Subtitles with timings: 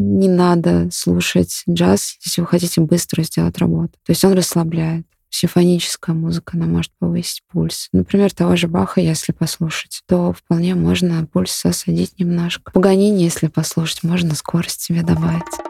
[0.00, 3.92] не надо слушать джаз, если вы хотите быстро сделать работу.
[4.06, 5.06] То есть он расслабляет.
[5.28, 7.88] Симфоническая музыка, она может повысить пульс.
[7.92, 12.72] Например, того же Баха, если послушать, то вполне можно пульс осадить немножко.
[12.72, 15.69] Паганини, если послушать, можно скорость себе добавить.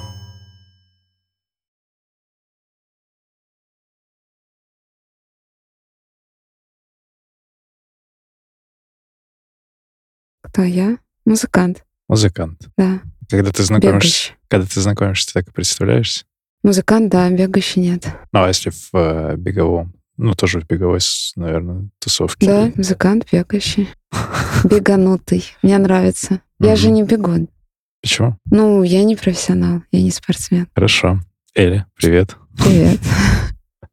[10.51, 10.97] Кто я?
[11.23, 11.85] Музыкант.
[12.09, 12.67] Музыкант.
[12.77, 12.99] Да.
[13.29, 16.25] Когда ты знакомишься, когда ты знакомишься, ты так и представляешься?
[16.61, 18.05] Музыкант, да, бегающий нет.
[18.33, 19.93] Ну, а если в э, беговом?
[20.17, 20.99] Ну, тоже в беговой,
[21.37, 22.45] наверное, тусовке.
[22.45, 23.87] Да, музыкант бегающий.
[24.65, 25.45] Беганутый.
[25.61, 26.41] Мне нравится.
[26.59, 27.47] Я же не бегун.
[28.01, 28.35] Почему?
[28.43, 30.67] Ну, я не профессионал, я не спортсмен.
[30.75, 31.21] Хорошо.
[31.55, 32.35] Эля, привет.
[32.57, 32.99] Привет.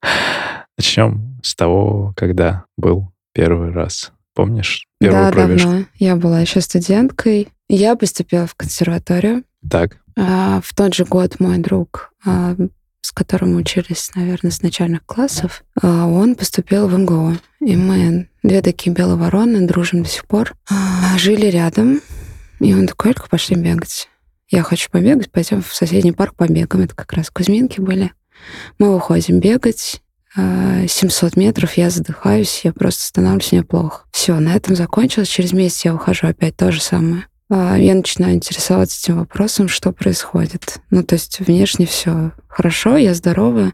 [0.76, 4.12] Начнем с того, когда был первый раз.
[4.38, 5.68] Помнишь первую да, пробежку?
[5.68, 5.84] давно.
[5.98, 7.48] Я была еще студенткой.
[7.68, 9.42] Я поступила в консерваторию.
[9.68, 9.96] Так.
[10.16, 12.54] А, в тот же год мой друг, а,
[13.00, 17.32] с которым мы учились, наверное, с начальных классов, а, он поступил в МГУ.
[17.58, 22.00] И мы, две такие белые вороны, дружим до сих пор, а, жили рядом.
[22.60, 24.08] И он такой, Элька, пошли бегать.
[24.50, 26.84] Я хочу побегать, пойдем в соседний парк побегаем.
[26.84, 28.12] Это как раз Кузьминки были.
[28.78, 30.00] Мы выходим бегать.
[30.88, 34.04] 700 метров, я задыхаюсь, я просто становлюсь мне плохо.
[34.12, 35.28] Все, на этом закончилось.
[35.28, 37.24] Через месяц я ухожу опять то же самое.
[37.50, 40.80] А, я начинаю интересоваться этим вопросом, что происходит.
[40.90, 43.72] Ну, то есть внешне все хорошо, я здорова,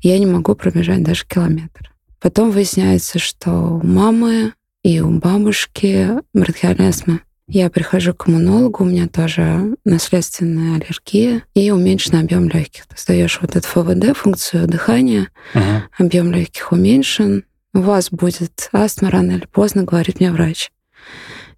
[0.00, 1.92] я не могу пробежать даже километр.
[2.20, 7.20] Потом выясняется, что у мамы и у бабушки бронхиальная астма.
[7.46, 12.86] Я прихожу к иммунологу, у меня тоже наследственная аллергия и уменьшенный объем легких.
[12.86, 15.82] Ты сдаешь вот эту ФВД, функцию дыхания, uh-huh.
[15.98, 17.44] объем легких уменьшен.
[17.74, 20.70] У вас будет астма рано или поздно, говорит мне врач.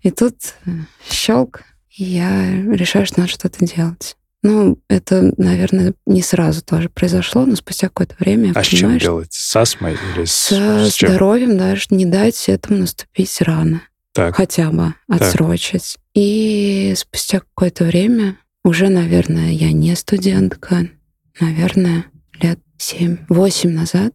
[0.02, 0.70] И тут э,
[1.08, 4.16] щелк, и я решаю, что надо что-то делать.
[4.42, 8.52] Ну, это, наверное, не сразу тоже произошло, но спустя какое-то время.
[8.56, 9.32] А с чем делать?
[9.32, 13.82] С астмой или с, с, с здоровьем даже не дать этому наступить рано
[14.16, 14.37] так.
[14.37, 15.94] хотя бы отсрочить.
[15.94, 16.03] Так.
[16.15, 20.88] И спустя какое-то время, уже, наверное, я не студентка,
[21.41, 22.06] наверное,
[22.41, 24.12] лет 7-8 назад,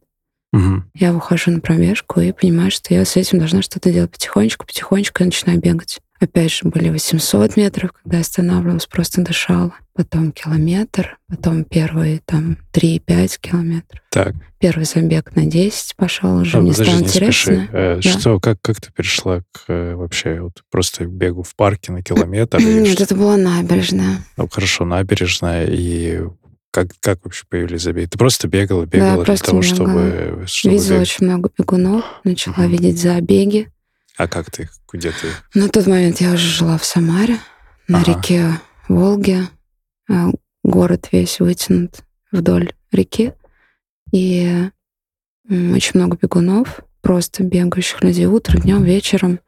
[0.52, 0.84] угу.
[0.94, 5.24] я выхожу на пробежку и понимаю, что я с этим должна что-то делать потихонечку, потихонечку
[5.24, 6.00] я начинаю бегать.
[6.22, 9.74] Опять же, были 800 метров, когда останавливалась, просто дышала.
[9.96, 14.04] Потом километр, потом первые там 3-5 километров.
[14.12, 14.36] Так.
[14.60, 17.68] Первый забег на 10 пошел уже, ну, мне стало не интересно.
[17.72, 18.02] Э, да.
[18.02, 22.60] Что, как, как ты перешла к э, вообще вот просто бегу в парке на километр?
[22.60, 24.18] Нет, это была набережная.
[24.38, 25.66] Ну, хорошо, набережная.
[25.68, 26.22] И
[26.70, 28.10] как, как вообще появились забеги?
[28.10, 30.72] Ты просто бегала, бегала да, для того, чтобы, чтобы...
[30.72, 31.02] Видела бегать.
[31.02, 32.68] очень много бегунов, начала угу.
[32.68, 33.70] видеть забеги.
[34.18, 34.70] А как ты?
[34.92, 35.28] Где ты?
[35.54, 37.38] На тот момент я уже жила в Самаре,
[37.88, 38.14] на ага.
[38.14, 39.48] реке Волге.
[40.10, 40.30] А,
[40.64, 42.02] город весь вытянут
[42.32, 43.34] вдоль реки.
[44.12, 44.70] И
[45.50, 49.40] очень много бегунов, просто бегающих людей утром, днем, вечером.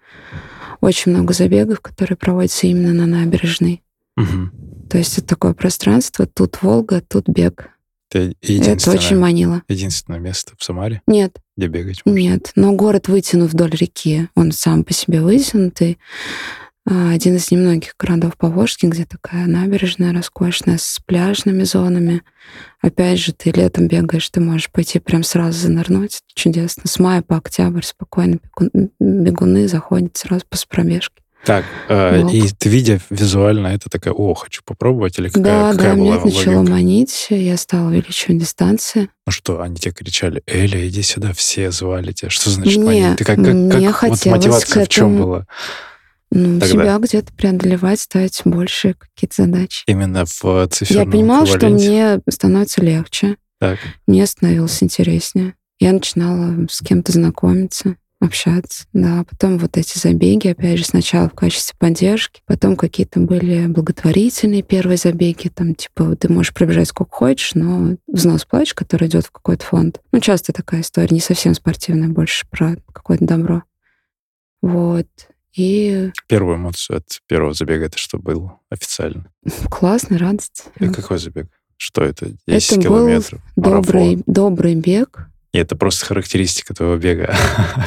[0.81, 3.83] Очень много забегов, которые проводятся именно на набережной.
[4.17, 4.87] Угу.
[4.89, 7.69] То есть это такое пространство, тут Волга, тут бег.
[8.13, 9.63] Это, это очень манило.
[9.67, 11.01] Единственное место в Самаре?
[11.07, 11.37] Нет.
[11.57, 12.19] Где бегать можно?
[12.19, 14.27] Нет, но город вытянут вдоль реки.
[14.35, 15.97] Он сам по себе вытянутый.
[16.85, 22.23] А, один из немногих городов Поволжья, где такая набережная роскошная, с пляжными зонами.
[22.81, 26.21] Опять же, ты летом бегаешь, ты можешь пойти прям сразу занырнуть.
[26.35, 26.83] Чудесно.
[26.85, 28.39] С мая по октябрь спокойно
[28.99, 31.22] бегуны заходят сразу после пробежки.
[31.45, 32.33] Так, э, вот.
[32.33, 36.15] и ты, видя визуально, это такая, о, хочу попробовать, или какая, да, какая да, была
[36.15, 39.09] меня начало манить, я стала увеличивать дистанции.
[39.25, 42.29] Ну что, они тебе кричали, Эля, иди сюда, все звали тебя.
[42.29, 43.17] Что значит мне, манить?
[43.17, 45.45] Ты как, как, мне как вот мотивация этому, в чем была?
[46.31, 46.67] Ну, тогда?
[46.67, 49.83] себя где-то преодолевать, ставить больше какие-то задачи.
[49.85, 53.35] Именно в циферном Я понимала, что мне становится легче.
[53.59, 53.79] Так.
[54.07, 55.55] Мне становилось интереснее.
[55.79, 59.25] Я начинала с кем-то знакомиться общаться, да.
[59.29, 64.97] Потом вот эти забеги, опять же, сначала в качестве поддержки, потом какие-то были благотворительные первые
[64.97, 69.65] забеги, там, типа, ты можешь пробежать сколько хочешь, но взнос платишь, который идет в какой-то
[69.65, 70.01] фонд.
[70.11, 73.63] Ну, часто такая история, не совсем спортивная, больше про какое-то добро.
[74.61, 75.07] Вот.
[75.55, 76.11] И...
[76.27, 79.31] Первую эмоцию от первого забега это что было официально?
[79.69, 80.65] Классно, радость.
[80.79, 81.47] И какой забег?
[81.77, 82.31] Что это?
[82.47, 83.41] 10 это километров?
[83.55, 87.33] Был добрый, добрый бег Нет, это просто характеристика твоего бега.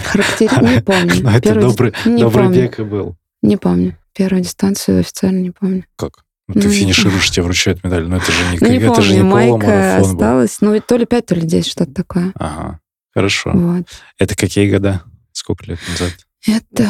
[0.04, 1.22] Характеристика, не помню.
[1.22, 2.62] Но это Первую добрый, не добрый помню.
[2.62, 3.16] бег и был.
[3.42, 3.98] Не помню.
[4.14, 5.84] Первую дистанцию официально не помню.
[5.96, 6.24] Как?
[6.48, 8.06] Ну, ты Ну, финишируешь, тебе вручают медаль.
[8.06, 10.10] Но это же не, Ну, не это помню, же не майка полумарафон был.
[10.14, 10.56] осталась.
[10.60, 12.32] Ну, то ли 5, то ли 10, что-то такое.
[12.36, 12.78] Ага,
[13.12, 13.50] хорошо.
[13.52, 13.86] Вот.
[14.18, 15.02] Это какие года?
[15.32, 16.12] Сколько лет назад?
[16.46, 16.88] Это,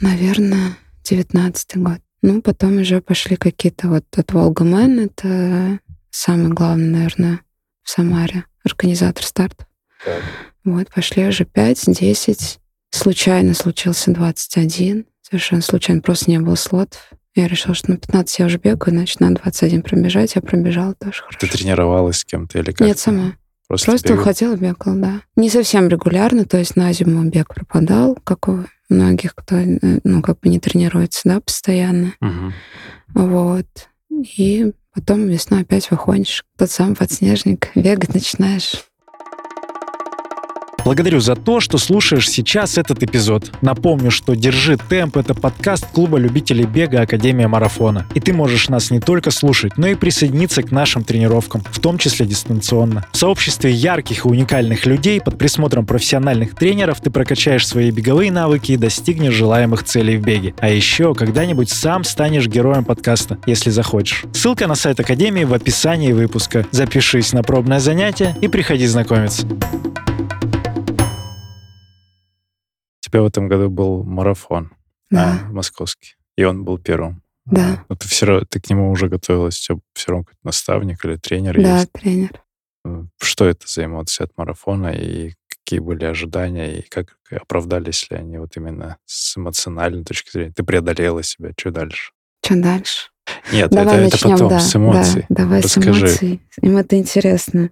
[0.00, 1.98] наверное, девятнадцатый год.
[2.22, 5.78] Ну, потом уже пошли какие-то вот от Волгомен, это
[6.10, 7.40] самый главный, наверное,
[7.82, 9.66] в Самаре, организатор стартов.
[10.04, 10.22] Так.
[10.64, 12.58] Вот, пошли уже 5, 10.
[12.90, 15.06] Случайно случился 21.
[15.22, 17.00] Совершенно случайно, просто не было слотов.
[17.34, 20.34] Я решила, что на 15 я уже бегаю, значит, на 21 пробежать.
[20.34, 21.38] Я пробежала тоже хорошо.
[21.38, 22.86] Ты тренировалась с кем-то или как?
[22.86, 23.34] Нет, сама.
[23.68, 24.22] Просто, Просто бегала?
[24.22, 25.20] уходила, бегала, да.
[25.34, 30.22] Не совсем регулярно, то есть на зиму бег пропадал, как у многих, кто, э, ну,
[30.22, 32.14] как бы не тренируется, да, постоянно.
[32.20, 32.54] Мгм.
[33.14, 33.66] Вот.
[34.10, 38.86] И потом весной опять выходишь, тот самый подснежник, бегать начинаешь.
[40.86, 43.50] Благодарю за то, что слушаешь сейчас этот эпизод.
[43.60, 48.06] Напомню, что «Держи темп»— это подкаст клуба любителей бега Академия Марафона.
[48.14, 51.98] И ты можешь нас не только слушать, но и присоединиться к нашим тренировкам, в том
[51.98, 53.04] числе дистанционно.
[53.10, 58.70] В сообществе ярких и уникальных людей под присмотром профессиональных тренеров ты прокачаешь свои беговые навыки
[58.70, 60.54] и достигнешь желаемых целей в беге.
[60.60, 64.22] А еще когда-нибудь сам станешь героем подкаста, если захочешь.
[64.32, 66.64] Ссылка на сайт Академии в описании выпуска.
[66.70, 69.48] Запишись на пробное занятие и приходи знакомиться.
[73.16, 74.72] Тебя в этом году был марафон
[75.10, 77.22] Да, а, московский, и он был первым.
[77.46, 77.78] Да.
[77.80, 80.40] А, Но ты все равно, ты к нему уже готовилась, у тебя все равно какой-то
[80.44, 81.92] наставник или тренер да, есть.
[81.92, 82.42] тренер.
[82.84, 88.18] Э, Что это за эмоции от марафона и какие были ожидания, и как оправдались ли
[88.18, 90.52] они вот именно с эмоциональной точки зрения?
[90.52, 92.12] Ты преодолела себя, что дальше?
[92.44, 93.08] Что дальше?
[93.50, 95.24] Нет, Давай это, это начнем, потом, да, с эмоций.
[95.30, 96.06] да, давай Расскажи.
[96.06, 96.42] с эмоций.
[96.60, 97.70] Им это интересно,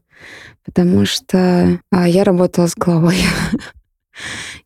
[0.64, 3.19] потому что а, я работала с головой.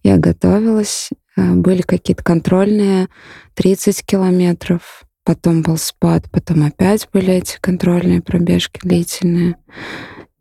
[0.02, 3.08] я готовилась, а, были какие-то контрольные
[3.54, 9.56] 30 километров, потом был спад, потом опять были эти контрольные пробежки длительные.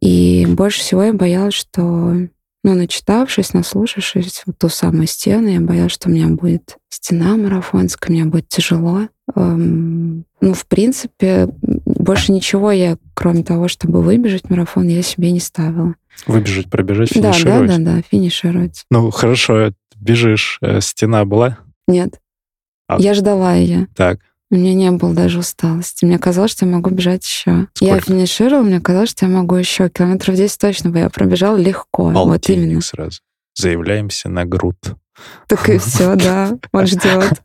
[0.01, 2.29] И больше всего я боялась, что, ну,
[2.63, 8.25] начитавшись, наслушавшись вот ту самую стену, я боялась, что у меня будет стена марафонская, мне
[8.25, 9.07] будет тяжело.
[9.35, 15.39] Эм, ну, в принципе, больше ничего я, кроме того, чтобы выбежать марафон, я себе не
[15.39, 15.95] ставила.
[16.25, 17.67] Выбежать, пробежать, Да, да, финишировать.
[17.69, 18.85] да, да, финишировать.
[18.91, 21.59] Ну, хорошо, бежишь, э, стена была?
[21.87, 22.19] Нет.
[22.87, 23.87] А- Я ждала ее.
[23.95, 24.19] Так,
[24.49, 26.05] У меня не было даже усталости.
[26.05, 27.67] Мне казалось, что я могу бежать еще.
[27.81, 28.05] Я Сколько?
[28.13, 29.89] финишировала, мне казалось, что я могу еще.
[29.89, 32.05] Километров 10 точно бы я пробежала легко.
[32.11, 32.81] Вот полтинник именно.
[32.81, 33.19] сразу.
[33.55, 34.77] Заявляемся на груд.
[35.47, 36.57] Так и все, да.
[36.71, 37.41] Он ждет.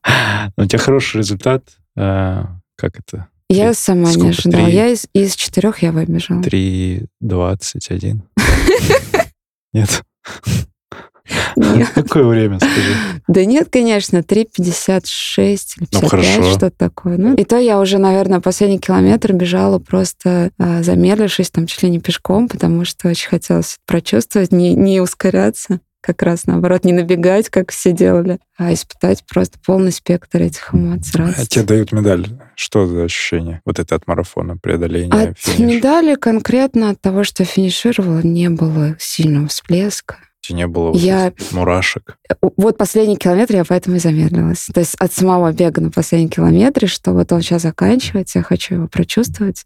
[0.56, 1.64] Ну, У тебя хороший результат.
[1.96, 2.44] э,
[2.76, 3.26] Как это?
[3.48, 4.66] Я сама не ожидала.
[4.68, 6.40] Я из, из четырех я выбежала.
[6.40, 8.20] 3.21.
[9.72, 10.02] Нет?
[11.56, 11.88] Нет.
[11.94, 12.94] Какое время, скажи?
[13.28, 16.42] Да нет, конечно, 3,56 или 55, Ну, хорошо.
[16.50, 17.16] что-то такое.
[17.16, 21.90] Ну, и то я уже, наверное, последний километр бежала просто а, замедлившись, там чуть ли
[21.90, 27.48] не пешком, потому что очень хотелось прочувствовать, не, не ускоряться, как раз наоборот, не набегать,
[27.48, 31.12] как все делали, а испытать просто полный спектр этих эмоций.
[31.14, 31.46] А радости.
[31.54, 32.26] тебе дают медаль.
[32.54, 33.62] Что за ощущение?
[33.64, 35.76] Вот это от марафона, преодоление, От финиш.
[35.76, 40.18] медали конкретно от того, что финишировала, не было сильного всплеска.
[40.42, 42.18] Тебе не было вот Я- мурашек.
[42.56, 44.66] Вот последний километр я поэтому и замедлилась.
[44.74, 48.74] То есть от самого бега на последнем километре, что вот он сейчас заканчивается, я хочу
[48.74, 49.64] его прочувствовать.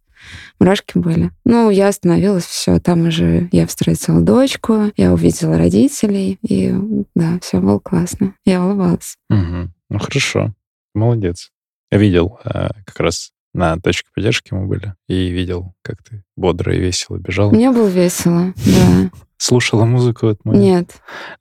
[0.60, 1.30] Мурашки были.
[1.44, 6.74] Ну, я остановилась, все, там уже я встретила дочку, я увидела родителей, и
[7.14, 8.34] да, все было классно.
[8.44, 9.16] Я улыбалась.
[9.30, 9.72] Мгм.
[9.88, 10.54] Ну, хорошо.
[10.94, 11.50] Молодец.
[11.90, 16.74] Я видел э, как раз на точке поддержки мы были, и видел, как ты бодро
[16.74, 17.50] и весело бежала.
[17.50, 19.10] Мне было весело, да.
[19.38, 20.60] Слушала музыку от моей.
[20.60, 20.96] Нет,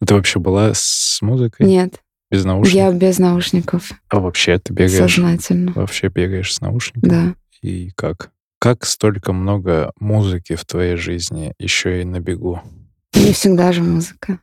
[0.06, 1.66] Ты вообще была с музыкой?
[1.68, 2.74] нет, Без наушников?
[2.76, 5.14] я без наушников, А вообще ты бегаешь?
[5.16, 5.72] сознательно.
[5.74, 7.10] Вообще бегаешь с наушниками?
[7.10, 7.36] Да.
[7.62, 8.32] И как?
[8.60, 12.62] Как столько много музыки в твоей жизни еще и на бегу?
[13.14, 14.40] Не всегда же музыка.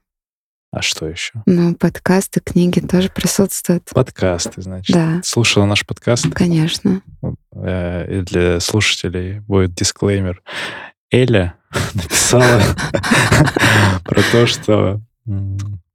[0.73, 1.35] А что еще?
[1.45, 3.91] Но подкасты, книги тоже присутствуют.
[3.95, 4.95] Подкасты, значит.
[4.97, 6.27] Да, Слушала наш подкаст?
[6.35, 7.03] конечно.
[7.55, 10.43] Э, И для слушателей будет дисклеймер.
[11.11, 11.55] Эля
[11.95, 12.63] написала
[14.05, 15.01] про то, что...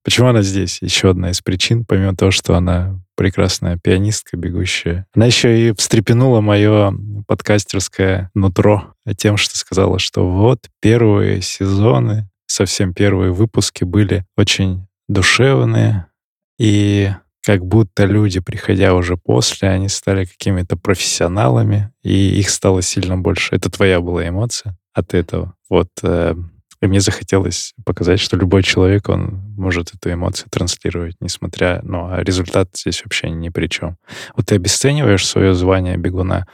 [0.03, 0.81] Почему она здесь?
[0.81, 5.05] Еще одна из причин, помимо того, что она прекрасная пианистка, бегущая.
[5.13, 6.93] Она еще и встрепенула мое
[7.27, 16.07] подкастерское нутро тем, что сказала, что вот первые сезоны, совсем первые выпуски были очень душевные,
[16.59, 17.11] и
[17.45, 23.55] как будто люди, приходя уже после, они стали какими-то профессионалами, и их стало сильно больше.
[23.55, 25.53] Это твоя была эмоция от этого.
[25.69, 26.35] Вот э,
[26.81, 31.81] И мне захотелось показать, что любой человек, он может эту эмоцию транслировать, несмотря...
[31.83, 33.97] Ну, а результат здесь вообще ни при чем.
[34.35, 36.45] Вот ты обесцениваешь свое звание бегуна,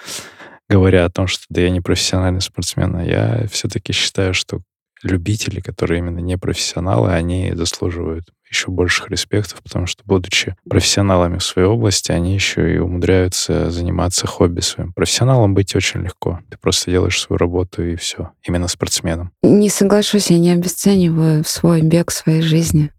[0.70, 4.62] говоря о том, что да я не профессиональный спортсмен, а я все-таки считаю, что
[5.04, 11.44] любители, которые именно не профессионалы, они заслуживают еще больших респектов, потому что, будучи профессионалами в
[11.44, 14.94] своей области, они еще и умудряются заниматься хобби своим.
[14.94, 16.40] Профессионалом быть очень легко.
[16.50, 18.32] Ты просто делаешь свою работу и все.
[18.48, 19.32] Именно спортсменом.
[19.42, 22.92] Не соглашусь, я не обесцениваю свой бег своей жизни.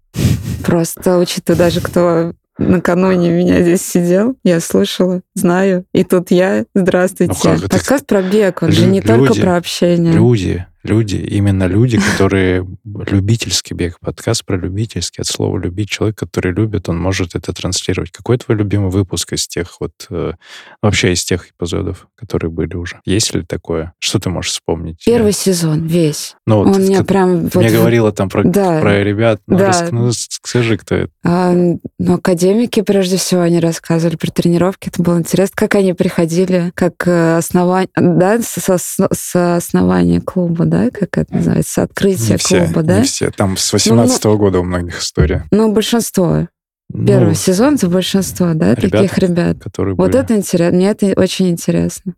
[0.65, 5.85] Просто учитывая даже, кто накануне меня здесь сидел, я слушала, знаю.
[5.93, 7.35] И тут я, здравствуйте.
[7.45, 10.13] Ну, Подкаст про бег, он Лю- же не люди, только про общение.
[10.13, 15.91] Люди, люди, именно люди, которые любительский бег, подкаст про любительский, от слова любить.
[15.91, 18.11] Человек, который любит, он может это транслировать.
[18.11, 20.35] Какой твой любимый выпуск из тех вот, э,
[20.83, 23.01] вообще из тех эпизодов, которые были уже?
[23.05, 23.95] Есть ли такое?
[23.99, 25.03] Что ты можешь вспомнить?
[25.05, 26.37] Первый сезон, весь.
[26.47, 27.45] Ну, вот, он меня прям...
[27.45, 29.41] Вот, мне говорила там про, да, про ребят.
[29.47, 29.67] Ну, да.
[29.69, 31.11] рас, ну, скажи, кто это.
[31.25, 34.89] А, ну, академики, прежде всего, они рассказывали про тренировки.
[34.89, 40.91] Это было интересно, как они приходили, как э, основание, да, со, со основания клуба, да,
[40.91, 42.99] как это называется, открытие не все, клуба, да?
[42.99, 43.31] Не все.
[43.31, 45.47] Там с 18 -го ну, года у многих история.
[45.53, 46.49] Ну, большинство.
[46.93, 49.59] Ну, Первый сезон это большинство, да, ребята, таких ребят.
[49.63, 50.23] Которые вот были.
[50.23, 50.77] это интересно.
[50.77, 52.15] Мне это очень интересно.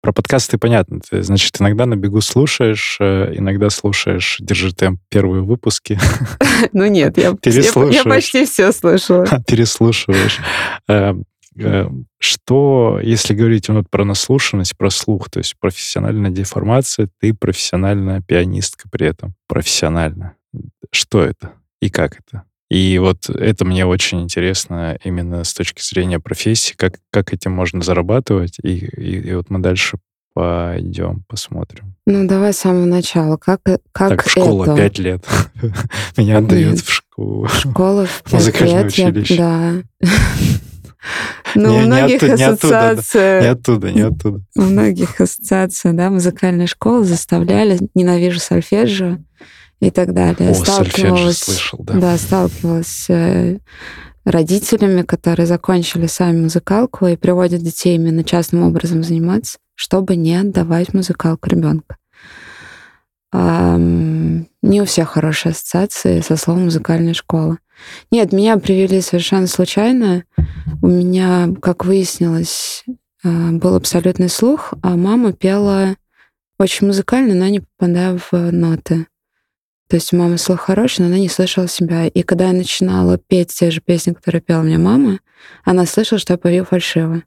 [0.00, 1.00] Про подкасты понятно.
[1.00, 5.98] Ты, значит, иногда на бегу слушаешь, э, иногда слушаешь «Держи темп» первые выпуски.
[6.72, 7.34] Ну нет, я,
[7.90, 9.26] я почти все слышала.
[9.46, 10.38] Переслушиваешь.
[11.58, 18.20] Э, что, если говорить вот про наслушанность, про слух, то есть профессиональная деформация, ты профессиональная
[18.20, 20.34] пианистка при этом, профессионально.
[20.90, 22.44] Что это и как это?
[22.68, 27.80] И вот это мне очень интересно именно с точки зрения профессии, как, как этим можно
[27.82, 28.58] зарабатывать.
[28.62, 29.98] И, и, и вот мы дальше
[30.34, 31.94] пойдем, посмотрим.
[32.06, 33.36] Ну, давай с самого начала.
[33.36, 33.60] Как,
[33.92, 34.76] как так, школа это?
[34.76, 35.24] пять лет.
[36.16, 37.48] Меня отдают в школу.
[37.48, 39.36] Школа в пять лет, училище.
[39.36, 39.82] да.
[41.54, 43.40] Ну, у многих ассоциаций...
[43.40, 44.40] Не оттуда, не оттуда.
[44.56, 49.18] У многих ассоциаций, да, музыкальная школа заставляли «ненавижу сольфеджио»
[49.80, 50.50] и так далее.
[50.50, 51.94] О, сталкивалась, слышал, да.
[51.94, 53.58] Да, сталкивалась с э,
[54.24, 60.94] родителями, которые закончили сами музыкалку и приводят детей именно частным образом заниматься, чтобы не отдавать
[60.94, 61.96] музыкалку ребенка.
[63.32, 67.58] Не у всех хорошие ассоциации со словом музыкальная школа.
[68.10, 70.24] Нет, меня привели совершенно случайно.
[70.82, 72.84] У меня, как выяснилось,
[73.24, 75.96] а, был абсолютный слух, а мама пела
[76.58, 79.06] очень музыкально, но не попадая в ноты.
[79.88, 82.06] То есть у мамы слух хороший, но она не слышала себя.
[82.08, 85.20] И когда я начинала петь те же песни, которые пела мне мама,
[85.64, 87.22] она слышала, что я пою фальшиво.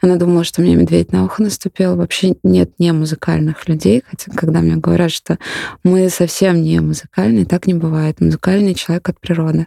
[0.00, 1.96] Она думала, что мне медведь на ухо наступил.
[1.96, 5.38] Вообще нет не музыкальных людей, хотя когда мне говорят, что
[5.84, 8.20] мы совсем не музыкальные, так не бывает.
[8.20, 9.66] Музыкальный человек от природы.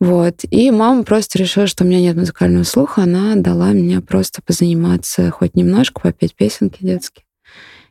[0.00, 0.44] Вот.
[0.50, 3.02] И мама просто решила, что у меня нет музыкального слуха.
[3.02, 7.24] Она дала мне просто позаниматься хоть немножко, попеть песенки детские.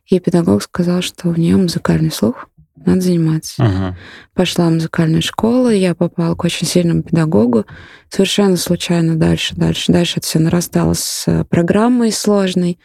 [0.06, 2.50] И педагог сказал, что у нее музыкальный слух,
[2.86, 3.64] надо заниматься.
[3.64, 3.94] Uh-huh.
[4.34, 7.66] Пошла в музыкальную школу, я попала к очень сильному педагогу.
[8.10, 12.80] Совершенно случайно дальше, дальше, дальше это все нарастало с программой сложной.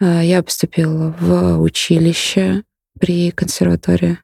[0.00, 2.62] А, я поступила в училище
[2.98, 4.18] при консерватории.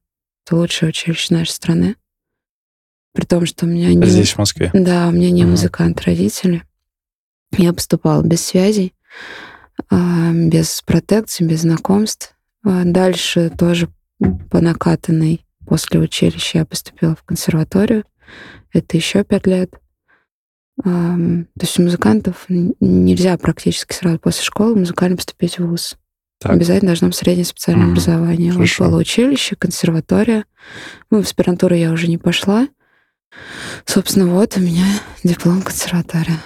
[0.45, 1.97] Это лучшее училище нашей страны.
[3.13, 4.07] При том, что у меня не...
[4.07, 4.71] Здесь, в Москве?
[4.73, 5.47] Да, у меня не uh-huh.
[5.47, 6.63] музыкант родители.
[7.57, 8.95] Я поступала без связей,
[9.91, 12.37] а, без протекции, без знакомств.
[12.63, 13.89] Дальше тоже
[14.51, 18.05] по накатанной после училища я поступила в консерваторию.
[18.73, 19.81] Это еще пять лет.
[20.83, 25.97] То есть у музыкантов нельзя практически сразу после школы музыкально поступить в ВУЗ.
[26.39, 26.53] Так.
[26.53, 28.53] Обязательно должно быть среднее специальное mm образование.
[28.53, 28.85] Хорошо.
[28.85, 30.47] Вот было училище, консерватория.
[31.11, 32.67] Ну, в аспирантуру я уже не пошла.
[33.85, 34.87] Собственно, вот у меня
[35.23, 36.39] диплом консерватория.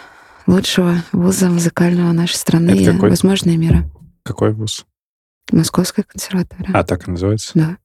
[0.48, 3.88] Лучшего вуза музыкального нашей страны и, возможно, и мира.
[4.24, 4.84] Какой вуз?
[5.50, 6.70] Московская консерватория.
[6.72, 7.52] А, так и называется?
[7.54, 7.76] Да.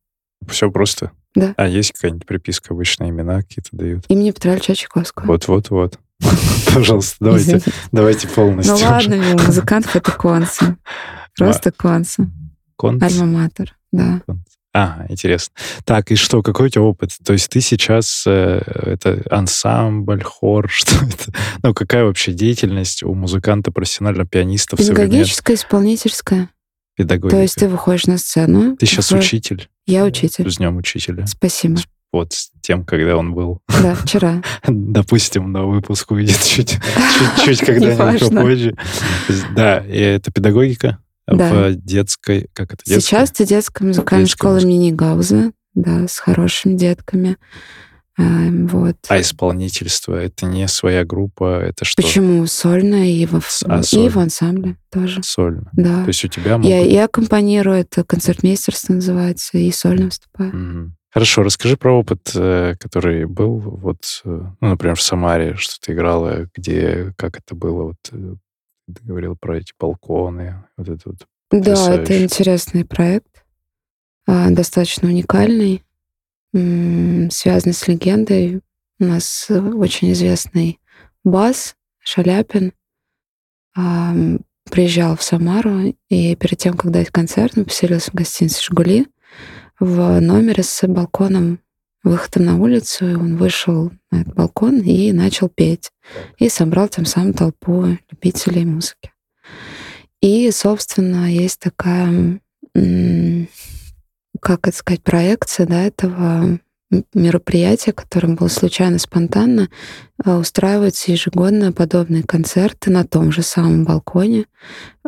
[0.47, 1.11] Все просто?
[1.35, 1.53] Да.
[1.57, 4.05] А есть какая-нибудь приписка, обычно имена какие-то дают?
[4.07, 5.27] Имени Петра Ильича Чайковского.
[5.27, 5.99] Вот-вот-вот.
[6.73, 7.61] Пожалуйста, давайте,
[7.91, 8.75] давайте полностью.
[8.75, 10.77] Ну ладно, музыкантов это концы.
[11.37, 12.29] Просто концы.
[12.77, 13.05] Концы?
[13.05, 14.21] Альма-матер, да.
[14.73, 15.53] А, интересно.
[15.83, 17.11] Так, и что, какой у тебя опыт?
[17.25, 21.33] То есть ты сейчас, э, это ансамбль, хор, что это?
[21.63, 26.49] Ну, какая вообще деятельность у музыканта, профессионального пианиста в Педагогическая, исполнительская.
[26.99, 27.37] Педагогика.
[27.37, 28.75] То есть ты выходишь на сцену.
[28.75, 29.29] Ты сейчас выходишь...
[29.29, 29.69] учитель.
[29.87, 30.51] Я учитель.
[30.51, 31.25] С днем учителя.
[31.27, 31.79] Спасибо.
[32.11, 33.61] Вот с тем, когда он был.
[33.69, 34.43] Да, вчера.
[34.67, 36.77] Допустим, на выпуск выйдет чуть,
[37.45, 38.75] чуть, когда-нибудь попозже.
[39.55, 40.97] Да, и это педагогика.
[41.25, 41.69] Да.
[41.69, 42.99] в детской, как это, детская?
[42.99, 47.37] Сейчас это детская музыкальная Детская школа имени Гауза, да, с хорошими детками.
[48.19, 48.97] Эм, Вот.
[49.07, 52.01] А исполнительство это не своя группа, это что?
[52.01, 53.35] Почему сольно и в,
[53.65, 55.23] а, и в ансамбле тоже?
[55.23, 55.69] Сольно.
[55.71, 56.03] Да.
[56.03, 56.69] То есть у тебя могут...
[56.69, 60.53] Я и аккомпанирую, это концертмейстерство называется, и сольно выступаю.
[60.53, 60.95] Мгм.
[61.11, 65.93] Хорошо, расскажи про опыт, э, который был, вот, э, ну, например, в Самаре, что ты
[65.93, 68.35] играла, где, как это было, вот, э,
[68.93, 71.17] ты говорил про эти балконы, вот это вот.
[71.51, 72.23] Да, это Потрясающе.
[72.25, 73.43] интересный проект,
[74.27, 75.83] а, достаточно уникальный,
[76.53, 78.61] м, связанный с легендой.
[78.99, 80.79] У нас э, очень известный
[81.23, 82.73] бас Шаляпин
[84.69, 89.07] приезжал в Самару, и перед тем, как дать концерт, он поселился в гостинице «Жигули»
[89.79, 91.59] в номере с балконом,
[92.03, 95.91] выходом на улицу, и он вышел на этот балкон и начал петь.
[96.37, 99.11] И собрал тем самым толпу любителей музыки.
[100.21, 102.39] И, собственно, есть такая,
[104.39, 106.59] как это сказать, проекция да, этого
[107.13, 109.69] мероприятия, которое было случайно, спонтанно.
[110.23, 114.45] А, Устраиваются ежегодно подобные концерты на том же самом балконе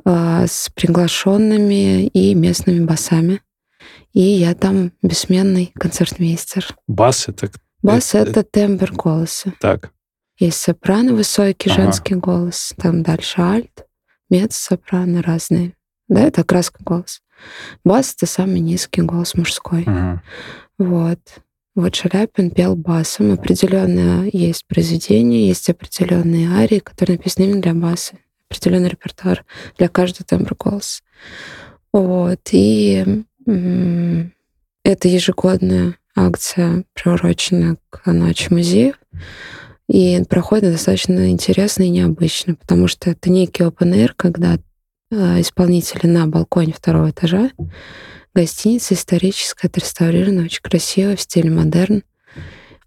[0.05, 3.41] а, с приглашенными и местными басами.
[4.13, 6.67] И я там бессменный концертмейстер.
[6.87, 7.49] Бас это
[7.81, 9.53] Бас— Это- тембр голоса.
[9.59, 9.91] так.
[10.37, 11.83] Есть сопрано, высокий Ага.
[11.83, 13.85] женский голос, там дальше альт,
[14.31, 15.73] меццо-сопрано разные.
[16.07, 17.21] Да, это окраска голоса.
[17.83, 19.83] Бас— это самый низкий голос мужской.
[19.85, 20.21] Мгм.
[20.77, 21.19] Вот.
[21.73, 23.31] Вот Шаляпин пел басом.
[23.33, 28.15] Определенно есть произведения, есть определенные арии, которые написаны именно для баса.
[28.49, 29.45] Определенный репертуар
[29.77, 31.01] для каждого тембра голоса.
[31.93, 32.41] Вот.
[32.51, 34.33] И м,
[34.83, 38.95] это ежегодная акция, приурочена к Ночи музеев.
[39.87, 44.57] И проходит достаточно интересно и необычно, потому что это некий open air, когда
[45.11, 47.51] э, исполнители на балконе второго этажа
[48.33, 52.03] Гостиница историческая, отреставрирована, очень красиво, в стиле модерн.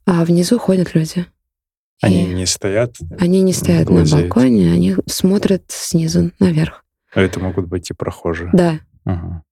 [0.07, 1.27] А внизу ходят люди.
[2.01, 4.29] Они И не стоят, они не стоят на глазеют.
[4.29, 6.83] балконе, они смотрят снизу наверх.
[7.15, 8.51] а это могут быть и прохожие.
[8.55, 8.81] Да.
[9.05, 9.43] Мгм.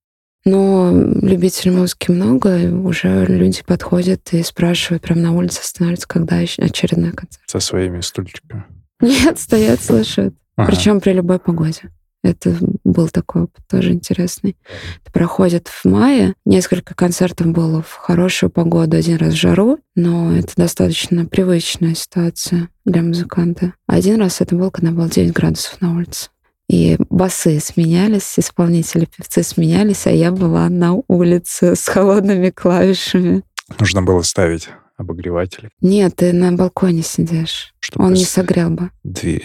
[0.45, 6.37] Но любителей музыки много, и уже люди подходят и спрашивают, прям на улице останавливаются, когда
[6.39, 7.45] очередной концерт.
[7.47, 8.65] Со своими стульчиками.
[9.01, 10.35] Нет, стоят, слушают.
[10.57, 10.71] Ага.
[10.73, 11.91] Причем при любой погоде.
[12.23, 14.57] Это был такой опыт, тоже интересный.
[15.03, 16.35] Это проходит в мае.
[16.45, 22.69] Несколько концертов было в хорошую погоду, один раз в жару, но это достаточно привычная ситуация
[22.85, 23.75] для музыканта.
[23.89, 26.31] Один раз это был, когда было 9 градусов на улице.
[26.69, 33.43] И басы сменялись, исполнители, певцы сменялись, а я была на улице с холодными клавишами.
[33.81, 37.75] Нужно было ставить обогреватели, Нет, ты на балконе сидишь.
[37.81, 38.91] чтобы Он не согрел бы.
[39.03, 39.43] две-.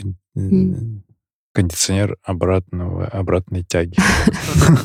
[1.58, 3.98] Кондиционер обратного, обратной тяги.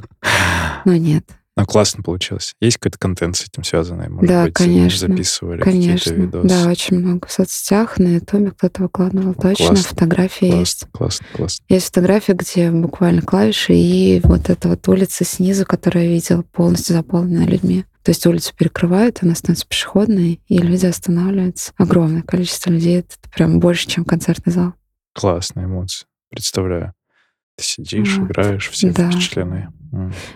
[0.87, 1.25] Но нет.
[1.55, 2.55] Ну, классно получилось.
[2.61, 4.09] Есть какой-то контент с этим связанный?
[4.09, 5.07] Может Да, быть, конечно.
[5.09, 6.13] записывали какие-то Конечно.
[6.15, 6.49] видосы?
[6.49, 7.29] Да, очень много.
[7.29, 9.35] В соцсетях, на Ютубе кто-то выкладывал.
[9.35, 10.87] Точно, классно, фотографии есть.
[10.93, 11.65] Классно, классно, классно.
[11.69, 16.97] Есть фотография, где буквально клавиши и вот эта вот улица снизу, которую я видела, полностью
[16.97, 17.85] заполнена людьми.
[18.03, 21.73] То есть улицу перекрывают, она становится пешеходной, и люди останавливаются.
[21.77, 23.01] Огромное количество людей.
[23.01, 24.73] Это прям больше, чем концертный зал.
[25.13, 26.07] Классные эмоции.
[26.33, 26.93] Представляю.
[27.57, 28.31] Ты сидишь, Вот.
[28.31, 29.11] играешь, все Да.
[29.11, 29.69] впечатлены.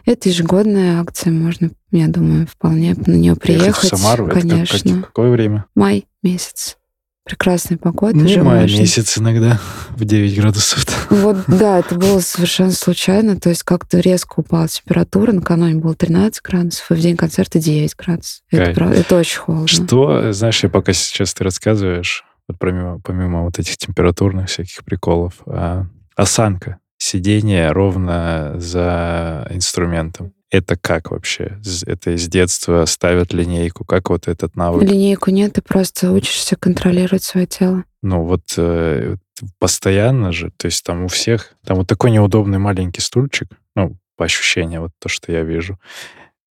[0.05, 3.93] Это ежегодная акция, можно, я думаю, вполне на нее Ехать приехать.
[3.93, 4.79] в Самару, это как- конечно.
[4.97, 5.65] как- какое время?
[5.75, 6.77] Май месяц.
[7.25, 8.17] Прекрасная погода.
[8.19, 8.79] Уже май можно.
[8.79, 9.59] месяц иногда
[9.97, 10.85] в 9 градусов.
[11.11, 13.41] Вот, да, это было совершенно случайно.
[13.41, 15.33] То есть как-то резко упала температура.
[15.33, 18.43] Накануне было 13 градусов, и в день концерта 9 градусов.
[18.53, 19.67] Это, правда, это очень холодно.
[19.67, 25.35] Что, знаешь, я пока сейчас ты рассказываешь, вот помимо, помимо вот этих температурных всяких приколов,
[25.47, 30.33] а, осанка, сидение ровно за инструментом.
[30.51, 31.59] Это как вообще?
[31.87, 33.85] Это из детства ставят линейку?
[33.85, 34.85] Как вот этот навык?
[34.89, 37.83] Линейку нет, ты просто учишься контролировать свое тело.
[38.03, 42.59] Ну вот э, вот постоянно же, то есть там у всех, там вот такой неудобный
[42.59, 45.79] маленький стульчик, ну, по ощущениям, вот то, что я вижу.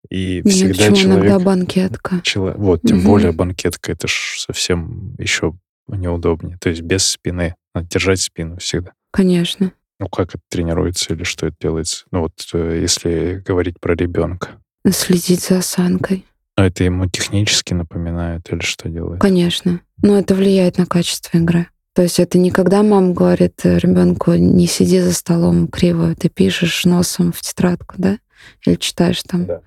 [0.09, 1.25] И Нет, всегда почему человек...
[1.31, 2.21] иногда банкетка.
[2.23, 3.07] Чело- Вот, тем Мгм.
[3.07, 5.53] более банкетка, это ж совсем еще
[5.97, 6.59] неудобнее.
[6.59, 7.55] То есть без спины.
[7.75, 8.93] Надо держать спину всегда.
[9.13, 9.73] Конечно.
[9.99, 12.07] Ну, как это тренируется или что это делается?
[12.11, 14.61] Ну, вот э, если говорить про ребенка.
[14.91, 16.25] Следить за осанкой.
[16.57, 19.21] Ну, это ему технически напоминает или что делает?
[19.21, 19.81] Конечно.
[20.03, 21.67] Но это влияет на качество игры.
[21.95, 26.85] То есть это не когда мама говорит ребенку, не сиди за столом криво, ты пишешь
[26.85, 28.19] носом в тетрадку, да?
[28.65, 29.47] Или читаешь там.
[29.47, 29.61] Да.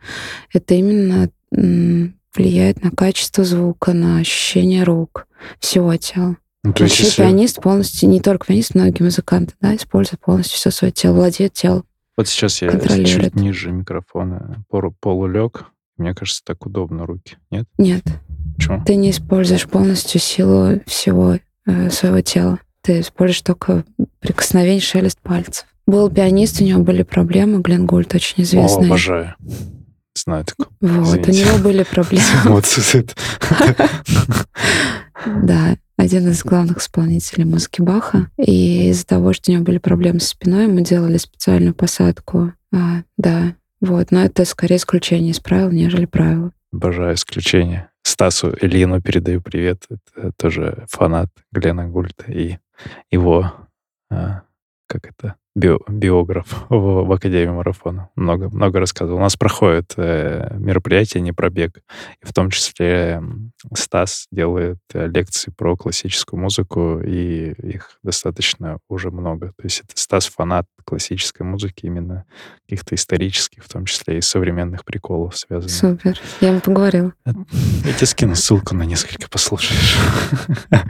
[0.52, 1.30] Это именно
[2.36, 5.28] влияет на качество звука, на ощущение рук,
[5.60, 6.38] всего тела.
[6.64, 10.72] Ну, то есть Вообще пианист полностью, не только пианист, многие музыканты, да, используют полностью все
[10.72, 11.84] свое тело, владеют телом.
[12.16, 14.64] Вот сейчас я чуть ниже микрофона
[15.00, 15.66] полулег.
[15.98, 17.66] Мне кажется, так удобно руки, нет?
[17.78, 18.04] Нет.
[18.56, 18.84] Почему?
[18.84, 22.60] Ты не используешь полностью силу всего э, своего тела.
[22.82, 23.84] Ты используешь только
[24.20, 25.66] прикосновение, шелест пальцев.
[25.86, 28.86] Был пианист, у него были проблемы, Глен Гульд очень известный.
[28.86, 29.36] О, обожаю.
[30.16, 30.70] Знаю такого.
[30.82, 31.44] Вот, Извините.
[31.44, 32.24] у него были проблемы.
[35.26, 38.30] Да, один из главных исполнителей музыки Баха.
[38.38, 42.52] И из-за того, что у него были проблемы с спиной, мы делали специальную посадку.
[42.74, 44.12] А, да, вот.
[44.12, 46.52] Но это скорее исключение из правил, нежели правило.
[46.74, 47.90] Обожаю исключение.
[48.02, 49.86] Стасу Ильину передаю привет.
[49.90, 52.58] Это тоже фанат Глена Гульта и
[53.10, 53.54] его,
[54.10, 54.42] а,
[54.88, 58.10] как это, био, биограф в, в Академии марафона.
[58.16, 59.20] Много, много рассказывал.
[59.20, 61.82] У нас проходит э, мероприятие, не пробег.
[62.22, 63.22] И в том числе
[63.74, 69.48] Стас делает э, лекции про классическую музыку, и их достаточно уже много.
[69.58, 72.26] То есть это Стас фанат классической музыки, именно
[72.68, 75.72] каких-то исторических, в том числе и современных приколов связанных.
[75.72, 76.20] Супер.
[76.42, 77.14] Я ему поговорила.
[77.26, 79.98] Я тебе скину ссылку на несколько послушаешь.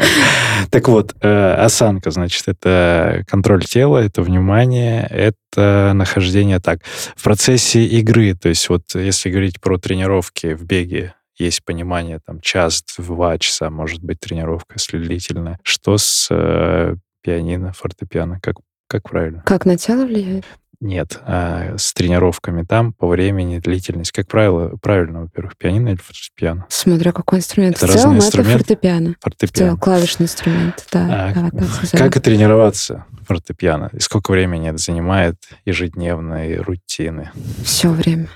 [0.70, 6.84] Так вот, э, осанка, значит, это контроль тела, это внимание, это нахождение так.
[7.16, 12.40] В процессе игры, то есть вот если говорить про тренировки в беге, есть понимание, там,
[12.42, 15.60] час-два часа может быть тренировка, если длительная.
[15.64, 18.40] Что с э, пианино, фортепиано?
[18.40, 19.42] Как, как правильно?
[19.46, 20.46] Как на тело влияет?
[20.84, 24.12] Нет, а с тренировками там по времени, длительность.
[24.12, 26.66] Как правило, правильно, во-первых, пианино или фортепиано?
[26.68, 27.78] Смотря какой инструмент.
[27.78, 29.16] Это в целом это фортепиано.
[29.22, 29.70] Фортепиано.
[29.70, 31.32] Целом, клавишный инструмент, да.
[31.34, 33.92] А, да как и тренироваться фортепиано?
[33.94, 37.32] И сколько времени это занимает ежедневной рутины?
[37.64, 38.28] Все время.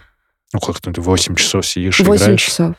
[0.54, 2.42] Ну как, ну ты 8 часов сидишь 8 играешь?
[2.42, 2.76] часов.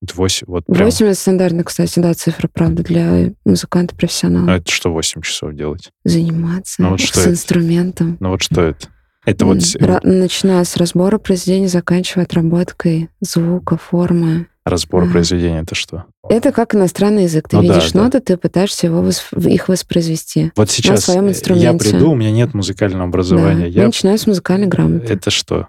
[0.00, 0.84] 8, вот прям...
[0.84, 4.52] 8 это стандартная, кстати, да, цифра, правда, для музыканта профессионала.
[4.52, 5.90] А это что 8 часов делать?
[6.04, 7.30] Заниматься ну, вот что с это?
[7.30, 8.16] инструментом.
[8.20, 8.88] Ну вот что это?
[9.28, 9.58] Это вот...
[10.04, 14.46] Начиная с разбора произведения, заканчивая отработкой звука, формы.
[14.64, 15.06] Разбор а.
[15.06, 16.06] произведения это что?
[16.28, 17.46] Это как иностранный язык.
[17.48, 18.24] Ты ну, видишь да, ноты, да.
[18.24, 19.34] ты пытаешься его восп...
[19.34, 20.52] их воспроизвести.
[20.56, 21.88] Вот сейчас на своем инструменте.
[21.88, 23.62] я приду, у меня нет музыкального образования.
[23.62, 23.66] Да.
[23.66, 23.80] Я...
[23.82, 25.12] Я начинаю с музыкальной грамоты.
[25.12, 25.68] Это что?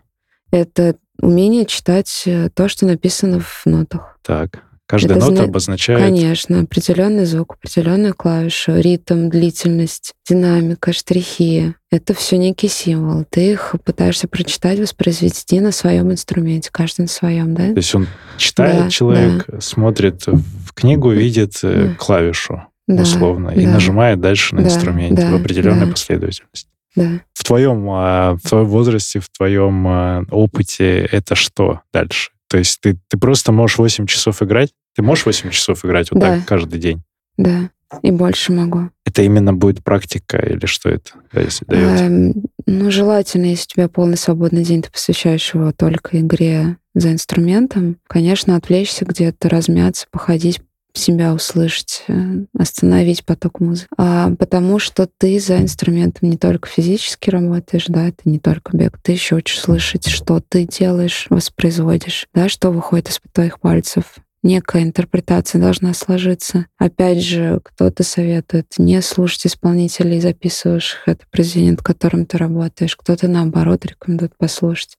[0.52, 4.18] Это умение читать э, то, что написано в нотах.
[4.22, 4.64] Так.
[4.90, 5.46] Каждая это нота зна...
[5.46, 6.00] обозначает...
[6.00, 11.76] Конечно, определенный звук, определенную клавишу, ритм, длительность, динамика, штрихи.
[11.92, 13.24] Это все некие символы.
[13.30, 17.68] Ты их пытаешься прочитать, воспроизвести на своем инструменте, каждый на своем, да?
[17.68, 19.62] То есть он читает, да, человек да.
[19.62, 21.96] смотрит в книгу, видит э, да.
[21.96, 23.62] клавишу, да, условно, да.
[23.62, 25.92] и нажимает дальше на да, инструменте да, в определенной да.
[25.92, 26.68] последовательности.
[26.96, 27.22] Да.
[27.36, 32.32] В твоем, а, в твоем возрасте, в твоем а, опыте это что дальше?
[32.50, 34.72] То есть ты, ты просто можешь 8 часов играть?
[34.96, 36.38] Ты можешь 8 часов играть вот да.
[36.38, 37.04] так каждый день?
[37.38, 37.70] Да,
[38.02, 38.90] и больше могу.
[39.06, 42.02] Это именно будет практика или что это, если дает?
[42.02, 42.34] Эм,
[42.66, 47.98] ну, желательно, если у тебя полный свободный день, ты посвящаешь его только игре за инструментом.
[48.08, 50.62] Конечно, отвлечься где-то, размяться, походить,
[50.94, 53.90] себя услышать, э, остановить поток музыки.
[53.98, 59.00] А, потому что ты за инструментом не только физически работаешь, да, это не только бег,
[59.02, 64.84] ты еще учишь слышать, что ты делаешь, воспроизводишь, да, что выходит из твоих пальцев, некая
[64.84, 66.66] интерпретация должна сложиться.
[66.78, 72.96] Опять же, кто-то советует не слушать исполнителей, записываешь это произведение, над которым ты работаешь.
[72.96, 74.98] Кто-то, наоборот, рекомендует послушать.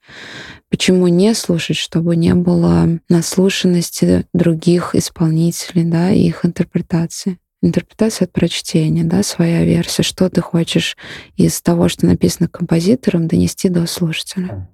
[0.68, 1.76] Почему не слушать?
[1.76, 7.38] Чтобы не было наслушанности других исполнителей, да, и их интерпретации.
[7.62, 10.02] Интерпретация— это прочтение, да, своя версия.
[10.02, 10.96] Что ты хочешь
[11.36, 14.70] из того, что написано композитором, донести до слушателя.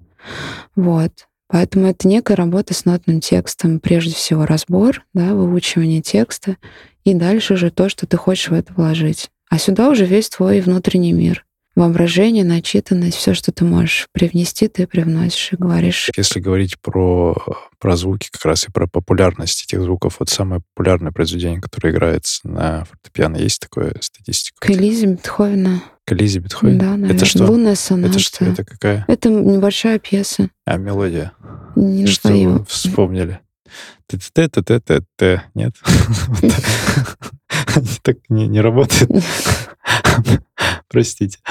[0.77, 1.27] Вот.
[1.49, 6.57] Поэтому это некая работа с нотным текстом, прежде всего разбор, да, выучивание текста,
[7.05, 9.31] и дальше уже то, что ты хочешь в это вложить.
[9.49, 11.45] А сюда уже весь твой внутренний мир.
[11.77, 16.11] Воображение, начитанность, все, что ты можешь привнести, ты привносишь и говоришь.
[16.17, 17.37] Если говорить про,
[17.79, 22.41] про звуки, как раз и про популярность этих звуков, вот самое популярное произведение, которое играется
[22.49, 24.57] на фортепиано, есть такое статистика?
[24.59, 25.83] Кэлизи Бетховена.
[26.07, 26.79] Кализи Бетховен?
[26.79, 27.17] Да, наверное.
[27.17, 27.45] Это что?
[27.45, 28.11] Лунная соната.
[28.11, 28.45] Это что?
[28.45, 29.05] Это какая?
[29.09, 30.49] Это небольшая пьеса.
[30.65, 31.33] А, мелодия?
[31.75, 32.59] Не что знаю.
[32.61, 33.41] вы вспомнили?
[34.07, 35.75] т т т т т Нет?
[38.03, 39.11] Так не работает.
[40.89, 41.39] Простите.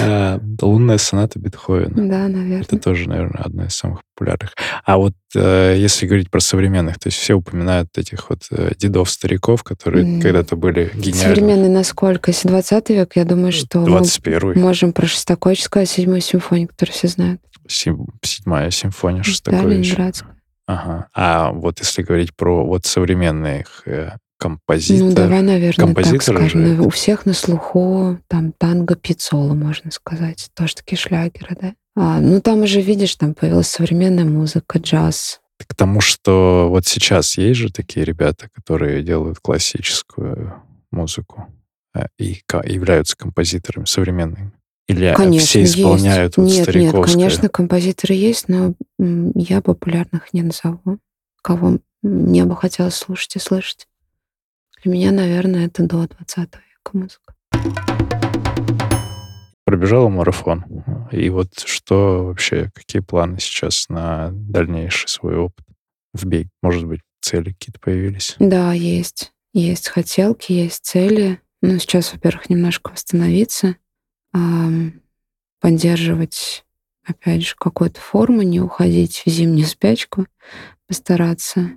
[0.00, 2.08] А, лунная соната Бетховена.
[2.08, 2.62] Да, наверное.
[2.62, 4.54] Это тоже, наверное, одна из самых популярных.
[4.84, 9.10] А вот э, если говорить про современных, то есть все упоминают этих вот э, дедов,
[9.10, 11.34] стариков, которые когда-то были гениальны.
[11.34, 12.30] Современный насколько?
[12.30, 17.08] Если 20 век, я думаю, что 21 мы можем про Шостаковичскую седьмую симфонию, которую все
[17.08, 17.40] знают.
[17.66, 20.12] Седьмая симфония Шостаковича.
[20.66, 21.08] Ага.
[21.14, 25.06] А вот если говорить про вот современных э, композитор.
[25.08, 26.76] Ну, давай, наверное, композитор так скажем.
[26.76, 26.82] Же.
[26.82, 30.50] У всех на слуху там танго Пиццола, можно сказать.
[30.54, 31.74] Тоже такие шлягеры, да?
[31.96, 35.40] А, ну, там уже, видишь, там появилась современная музыка, джаз.
[35.58, 41.48] К тому, что вот сейчас есть же такие ребята, которые делают классическую музыку
[41.94, 44.52] э, и являются композиторами современными.
[44.86, 46.38] Или конечно, все исполняют есть.
[46.38, 47.00] Вот нет, стариковское?
[47.02, 50.98] Нет, конечно, композиторы есть, но я популярных не назову.
[51.42, 53.87] Кого мне бы хотелось слушать и слышать.
[54.82, 57.34] Для меня, наверное, это до 20 века музыка.
[59.64, 60.64] Пробежала марафон.
[61.12, 65.64] И вот что вообще, какие планы сейчас на дальнейший свой опыт
[66.14, 66.48] в беге?
[66.62, 68.36] Может быть, цели какие-то появились?
[68.38, 69.32] Да, есть.
[69.52, 71.40] Есть хотелки, есть цели.
[71.60, 73.76] Ну, сейчас, во-первых, немножко восстановиться,
[75.60, 76.64] поддерживать,
[77.04, 80.26] опять же, какую-то форму, не уходить в зимнюю спячку,
[80.86, 81.72] постараться.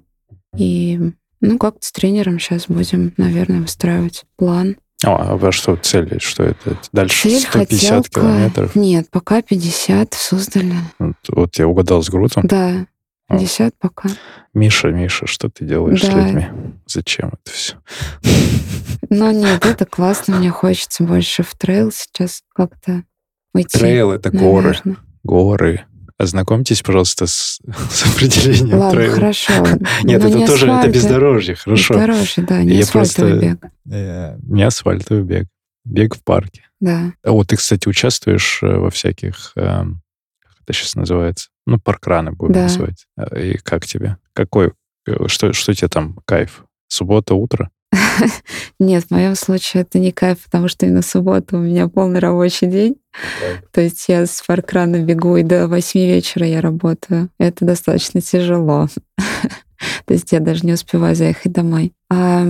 [0.56, 1.00] И,
[1.42, 4.78] ну, как-то с тренером сейчас будем, наверное, выстраивать план.
[5.04, 6.20] А, а что цель?
[6.22, 6.78] Что это?
[6.92, 8.10] Дальше Цель, 150 хотелка...
[8.10, 8.76] километров?
[8.76, 10.76] Нет, пока 50 создали.
[11.00, 12.46] Вот, вот я угадал с Грутом?
[12.46, 12.86] Да,
[13.30, 13.76] 50 а.
[13.80, 14.10] пока.
[14.54, 16.12] Миша, Миша, что ты делаешь да.
[16.12, 16.48] с людьми?
[16.86, 17.76] Зачем это все?
[19.10, 20.38] Ну нет, это классно.
[20.38, 23.04] Мне хочется больше в трейл сейчас как-то
[23.54, 23.78] уйти.
[23.78, 24.76] Трейл— это горы.
[25.24, 25.86] Горы.
[26.22, 29.16] Ознакомьтесь, пожалуйста, с, с определением Ладно, трейла.
[29.16, 29.54] хорошо.
[30.04, 31.96] Нет, это не тоже это бездорожье, хорошо.
[31.96, 33.72] Бездорожье, да, не Я асфальтовый просто, бег.
[33.92, 35.48] Э, не асфальтовый бег.
[35.84, 36.62] Бег в парке.
[36.80, 37.14] Да.
[37.24, 41.50] А вот ты, кстати, участвуешь э, во всяких, э, как это сейчас называется?
[41.66, 42.64] Ну, паркраны будем да.
[42.64, 43.08] называть.
[43.18, 44.18] Э, и как тебе?
[44.34, 44.74] Какой,
[45.08, 46.66] э, что, что тебе там кайф?
[46.92, 47.70] Суббота, утро?
[48.80, 52.68] Нет, в моем случае это не кайф, потому что именно суббота у меня полный рабочий
[52.68, 52.98] день.
[53.72, 57.30] То есть я с паркрана бегу, и до восьми вечера я работаю.
[57.38, 58.90] Это достаточно тяжело.
[60.06, 61.94] То есть я даже не успеваю заехать домой.
[62.10, 62.46] А,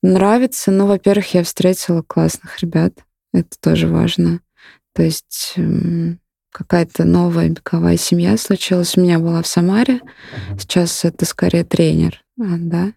[0.00, 2.92] нравится, ну, во-первых, я встретила классных ребят.
[3.32, 4.38] Это тоже важно.
[4.94, 5.56] То есть
[6.52, 8.96] какая-то новая беговая семья случилась.
[8.96, 10.00] У меня была в Самаре.
[10.56, 12.92] Сейчас это скорее тренер, а, да.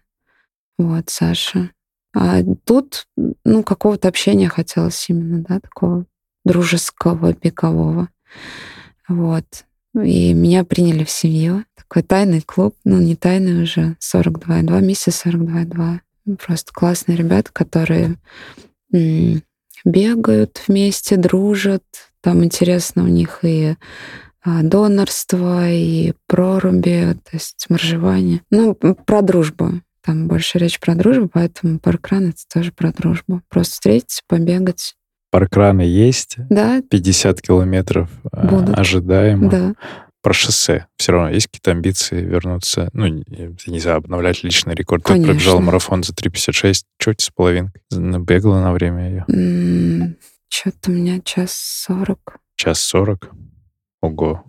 [0.78, 1.70] Вот, Саша.
[2.14, 3.06] А тут,
[3.44, 6.06] ну, какого-то общения хотелось именно, да, такого
[6.44, 8.08] дружеского, бегового.
[9.08, 9.44] Вот.
[9.94, 11.64] И меня приняли в семью.
[11.74, 16.00] Такой тайный клуб, ну, не тайный уже, 42,2, миссия 42,2.
[16.44, 18.16] Просто классные ребята, которые
[19.84, 21.84] бегают вместе, дружат.
[22.20, 23.76] Там интересно у них и
[24.42, 28.42] а, донорство, и проруби, то есть моржевание.
[28.50, 29.80] Ну, про дружбу.
[30.06, 33.42] Там больше речь про дружбу, поэтому паркран— это тоже про дружбу.
[33.48, 34.94] Просто встретиться, побегать.
[35.32, 36.36] Паркраны есть?
[36.48, 36.80] Да.
[36.80, 38.78] 50 километров а, Будут.
[38.78, 39.50] ожидаемо.
[39.50, 39.74] Да.
[40.22, 40.86] Про шоссе.
[40.96, 42.88] Все равно есть какие-то амбиции вернуться?
[42.92, 43.06] Ну,
[43.66, 45.02] не знаю, обновлять личный рекорд.
[45.02, 45.24] Конечно.
[45.26, 47.82] Ты пробежал марафон за 3.56, чуть с половинкой.
[47.90, 49.24] Бегала на время ее?
[49.28, 50.14] Mm,
[50.48, 52.38] Что-то у меня час сорок.
[52.54, 53.30] Час сорок?
[54.00, 54.44] Ого.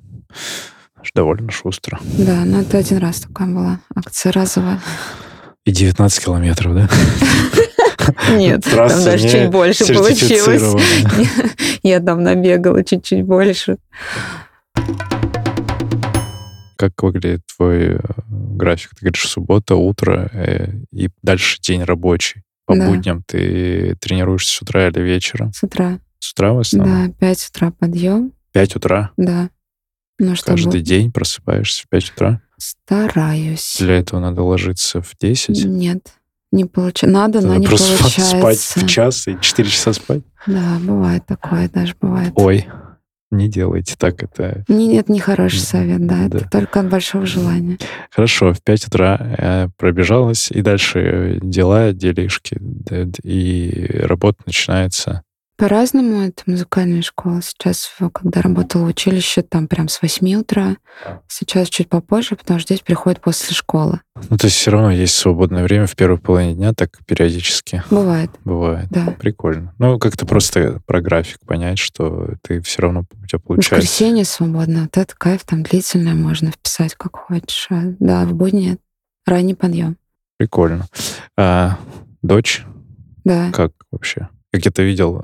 [1.16, 2.00] Довольно шустро.
[2.18, 4.80] Да, но это один раз такая была акция разовая.
[5.68, 6.90] И 19 километров, да?
[8.38, 10.82] Нет, там даже чуть больше получилось.
[11.84, 13.76] Я там набегала чуть-чуть больше.
[16.78, 18.92] Как выглядит твой э, график?
[18.92, 22.44] Ты говоришь, суббота, утро, э, и дальше день рабочий.
[22.66, 22.88] По да.
[22.88, 25.52] будням ты тренируешься с утра или вечером?
[25.52, 26.00] С утра.
[26.20, 27.08] С утра в основном?
[27.08, 28.32] Да, 5 утра подъем.
[28.54, 29.12] 5 утра?
[29.18, 29.50] Да.
[30.20, 32.42] Ну, Каждый день просыпаешься в 5 утра?
[32.58, 33.78] Стараюсь.
[33.80, 35.66] Для этого надо ложиться в 10?
[35.66, 36.14] Нет,
[36.52, 37.08] не получается.
[37.08, 38.38] Надо, но не просто получается.
[38.38, 40.24] спать в час и 4 часа спать?
[40.48, 42.34] Да, бывает такое, даже бывает.
[42.36, 42.68] Ой,
[43.30, 44.64] не делайте так, это...
[44.68, 46.38] Не, нет, не хороший совет, да, да.
[46.38, 47.78] это только от большого желания.
[48.10, 52.58] Хорошо, в 5 утра э, пробежалась, и дальше дела, делишки,
[53.24, 55.24] и работа начинается
[55.58, 56.22] по-разному.
[56.22, 57.42] Это музыкальная школа.
[57.42, 60.78] Сейчас, когда работала в училище, там прям с 8 утра.
[61.28, 64.02] Сейчас чуть попозже, потому что здесь приходят после школы.
[64.30, 67.84] Ну, то есть все равно есть свободное время в первой половине дня, так периодически.
[67.90, 68.30] Бывает.
[68.46, 68.88] Бывает.
[68.90, 69.16] Да.
[69.20, 69.74] Прикольно.
[69.80, 73.76] Ну, как-то просто про график понять, что ты все равно у тебя получается.
[73.76, 74.84] Воскресенье свободно.
[74.84, 77.68] Вот это кайф, там длительное можно вписать как хочешь.
[77.70, 78.78] А, да, в будни
[79.26, 79.98] ранний подъем.
[80.38, 80.86] Прикольно.
[81.36, 81.78] А,
[82.22, 82.64] дочь?
[83.24, 83.52] Да.
[83.52, 84.30] Как вообще?
[84.52, 85.22] Как я то видел,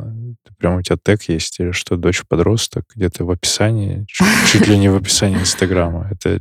[0.58, 4.78] прям у тебя тег есть, или что, дочь подросток, где-то в описании, чуть, чуть ли
[4.78, 6.10] не в описании Инстаграма.
[6.12, 6.40] Это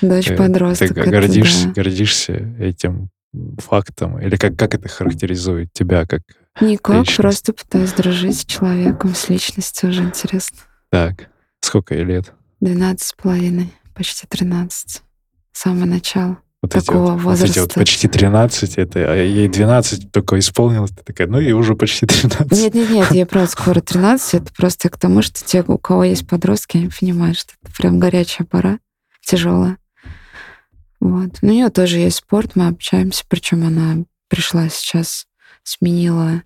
[0.00, 0.94] Дочь подросток.
[0.94, 1.72] Ты гордишься, да.
[1.72, 3.10] гордишься этим
[3.58, 4.18] фактом?
[4.20, 6.22] Или как, как это характеризует тебя как
[6.60, 7.16] Никак, личность?
[7.16, 10.58] просто пытаюсь дружить с человеком, с личностью уже интересно.
[10.90, 12.32] Так, сколько ей лет?
[12.60, 15.02] Двенадцать с половиной, почти тринадцать.
[15.52, 16.38] С самого начала.
[16.62, 17.46] Вот такого эти вот, возраста.
[17.46, 21.50] Вот эти вот почти 13, это, а ей 12 только исполнилось, ты такая, ну и
[21.52, 22.52] уже почти 13.
[22.52, 26.76] Нет-нет-нет, ей правда скоро 13, это просто к тому, что те, у кого есть подростки,
[26.76, 28.78] они понимают, что это прям горячая пора,
[29.24, 29.76] тяжелая.
[31.00, 31.38] Вот.
[31.42, 35.26] Ну, у нее тоже есть спорт, мы общаемся, причем она пришла сейчас,
[35.64, 36.42] сменила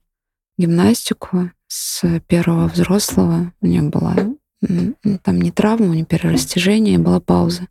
[0.56, 3.52] гимнастику с первого взрослого.
[3.60, 4.16] У нее была
[4.62, 7.68] там не травма, у нее перерастяжение, была пауза.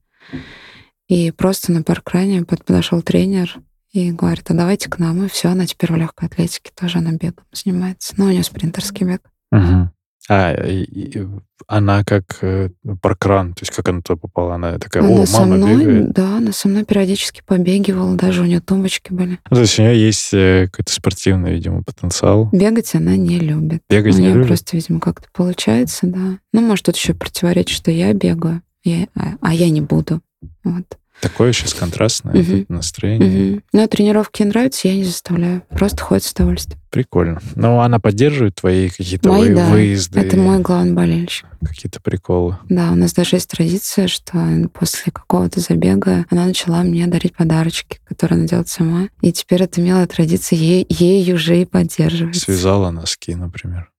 [1.07, 3.57] И просто на паркране подошел тренер
[3.91, 5.25] и говорит, а давайте к нам.
[5.25, 8.13] И все, она теперь в легкой атлетике тоже она бегом занимается.
[8.17, 9.21] Но у нее спринтерский бег.
[9.51, 9.89] Угу.
[10.27, 11.27] А, и, и,
[11.67, 12.69] она как э,
[13.01, 14.55] паркран, то есть как она туда попала?
[14.55, 16.11] Она такая, она о, со мама мной, бегает.
[16.13, 19.39] Да, она со мной периодически побегивала, даже у нее тумбочки были.
[19.49, 22.49] Ну, то есть у нее есть э, какой-то спортивный, видимо, потенциал.
[22.51, 23.83] Бегать она не любит.
[23.87, 24.47] Бегать у не нее любит?
[24.47, 26.39] просто, видимо, как-то получается, да.
[26.53, 30.21] Ну, может, тут еще противоречит, что я бегаю, я, а, а я не буду.
[30.65, 30.83] Вот.
[31.21, 32.65] Такое сейчас контрастное Мгм.
[32.67, 33.51] настроение.
[33.53, 33.63] Мгм.
[33.71, 35.61] Но тренировки ей нравятся, я не заставляю.
[35.69, 36.77] Просто ходит с удовольствием.
[36.89, 37.39] Прикольно.
[37.55, 39.69] Ну, она поддерживает твои какие-то Мои, вы- да.
[39.69, 41.45] выезды, Это мой главный болельщик.
[41.61, 42.57] какие-то приколы.
[42.67, 44.33] Да, у нас даже есть традиция, что
[44.73, 49.07] после какого-то забега она начала мне дарить подарочки, которые она делает сама.
[49.21, 52.41] И теперь это милая традиция ей, ей уже и поддерживается.
[52.41, 53.89] Связала носки, например.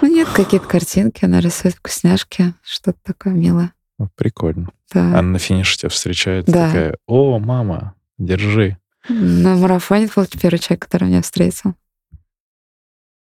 [0.00, 3.72] Ну нет, какие-то картинки, она рисует вкусняшки, что-то такое милое.
[4.14, 4.70] Прикольно.
[4.92, 5.18] Да.
[5.18, 6.66] Она на финише тебя встречает, Да.
[6.68, 8.76] такая, о, мама, держи.
[9.08, 11.74] На марафоне был первый человек, который меня встретил.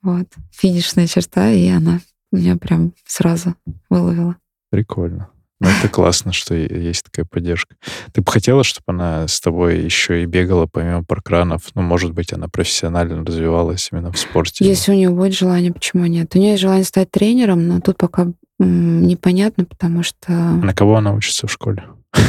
[0.02, 0.28] Вот.
[0.52, 2.00] Финишная черта, и она
[2.32, 3.56] меня прям сразу
[3.90, 4.36] выловила.
[4.70, 5.30] Прикольно.
[5.60, 7.78] Ну, это классно, что есть такая поддержка.
[8.12, 11.62] Ты бы хотела, чтобы она с тобой еще и бегала помимо паркранов?
[11.74, 14.66] Ну, может быть, она профессионально развивалась именно в спорте?
[14.66, 16.36] Если у нее будет желание, почему нет?
[16.36, 20.32] У нее есть желание стать тренером, но тут пока непонятно, потому что...
[20.32, 21.84] На кого она учится в школе?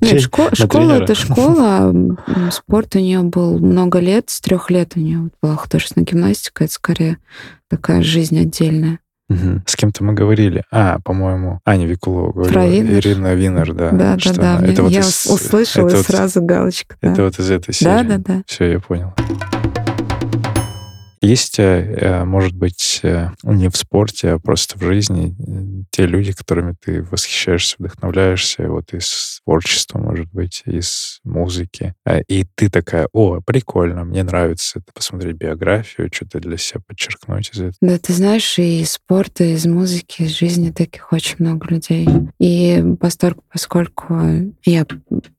[0.00, 1.94] Нет, школа это школа.
[2.50, 6.64] Спорт у нее был много лет, с трех лет у нее была художественная гимнастика.
[6.64, 7.18] Это скорее
[7.68, 8.98] такая жизнь отдельная.
[9.66, 10.64] С кем-то мы говорили.
[10.70, 12.52] А, по-моему, Аня Викулова говорила.
[12.52, 12.98] Про Винер?
[12.98, 13.90] Ирина Винер, да.
[13.90, 14.56] Да, да, да.
[14.58, 16.96] она- вот я из- услышала это и вот- сразу галочка.
[17.02, 17.12] да.
[17.12, 17.90] Это вот из этой серии.
[17.90, 18.42] Да, да, да.
[18.46, 19.12] Все, я понял.
[21.20, 25.34] Есть, э, э, может быть, э, не в спорте, а просто в жизни
[25.90, 31.94] те люди, которыми ты восхищаешься, вдохновляешься, вот из творчества, может быть, из музыки.
[32.04, 37.50] А, И ты такая, о, прикольно, мне нравится это посмотреть биографию, что-то для себя подчеркнуть
[37.52, 37.74] из этого.
[37.80, 42.06] Да, ты знаешь, и из спорта, и из музыки, из жизни таких очень много людей.
[42.38, 44.20] И поскольку, поскольку
[44.64, 44.86] я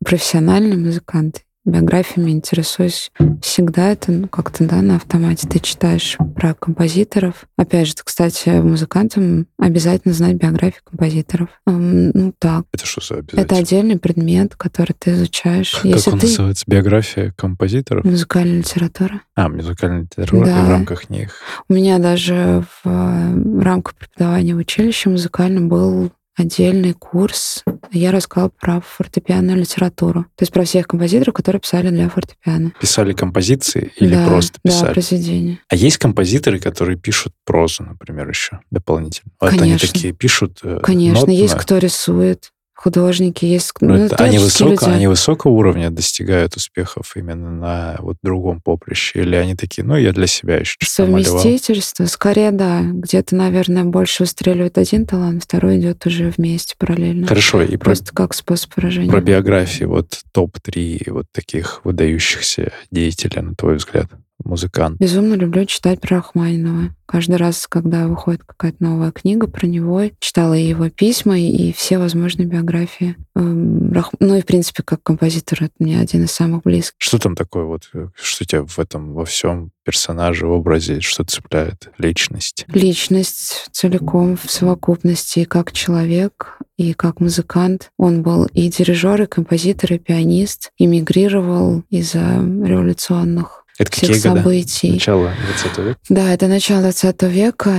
[0.04, 5.48] профессиональный музыкант, биографиями интересуюсь всегда, это ну, как-то, да, на автомате.
[5.48, 7.46] Ты читаешь про композиторов.
[7.58, 11.50] Опять же, кстати, музыкантам обязательно знать биографии композиторов.
[11.68, 12.66] Эм, Ну, так.
[12.74, 13.60] Это что за Это обязательно?
[13.60, 15.72] отдельный предмет, который ты изучаешь.
[15.74, 16.64] Как Если он ты называется?
[16.68, 18.04] Биография композиторов?
[18.06, 19.22] музыкальная литература.
[19.36, 20.64] А, музыкальная литература, Да.
[20.66, 21.36] в рамках них.
[21.68, 27.64] У меня даже в э, рамках преподавания в училище музыкальном был отдельный курс.
[27.92, 30.24] Я рассказала про фортепианную литературу.
[30.36, 32.72] То есть про всех композиторов, которые писали для фортепиано.
[32.80, 34.94] Писали композиции или да, просто Да, писали?
[34.94, 35.60] произведения.
[35.70, 39.32] А есть композиторы, которые пишут прозу, например, еще дополнительно.
[39.40, 39.88] Вот они Конечно.
[39.88, 40.60] такие пишут.
[40.64, 41.32] э, Конечно, нотно.
[41.32, 43.74] есть кто рисует, художники, есть...
[43.82, 44.84] Ну, ну, это они, высоко, люди.
[44.86, 49.20] они высокого уровня достигают успехов именно на вот другом поприще?
[49.20, 50.92] Или они такие, ну, я для себя еще что-то?
[50.92, 52.82] Совместительство, скорее, да.
[52.82, 57.28] Где-то, наверное, больше выстреливает один талант, второй идет уже вместе параллельно.
[57.28, 59.12] Хорошо, и про, Просто как способ выражения.
[59.12, 64.10] про биографии, вот топ-3 вот таких выдающихся деятелей, на твой взгляд,
[64.44, 65.00] музыкант.
[65.00, 66.96] Безумно люблю читать про Рахманинова.
[67.06, 71.98] Каждый раз, когда выходит какая-то новая книга про него, читала и его письма, и все
[71.98, 73.16] возможные биографии.
[73.36, 76.94] Эм, Ну и, в принципе, как композитор, это мне один из самых близких.
[77.00, 81.90] Что там такое, вот, э, что тебя в этом во всем персонаже, образе, что цепляет?
[81.98, 82.66] Личность.
[82.68, 87.90] Личность целиком в совокупности, и как человек, и как музыкант.
[87.98, 94.92] Он был и дирижер, и композитор, и пианист, эмигрировал из-за революционных Это всех какие событий.
[94.92, 95.32] Начало
[95.64, 96.00] 20 века?
[96.10, 97.78] Да, это начало 20 века.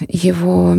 [0.00, 0.76] Его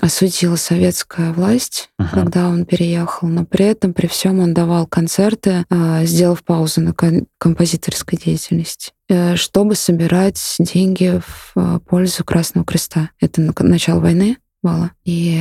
[0.00, 2.22] осудила советская власть, Ага.
[2.22, 6.94] когда он переехал, но при этом, при всем он давал концерты, а, сделав паузу на
[7.38, 13.10] композиторской деятельности, э, чтобы собирать деньги в а, пользу Красного Креста.
[13.20, 14.90] Это на- начало войны было.
[15.04, 15.38] И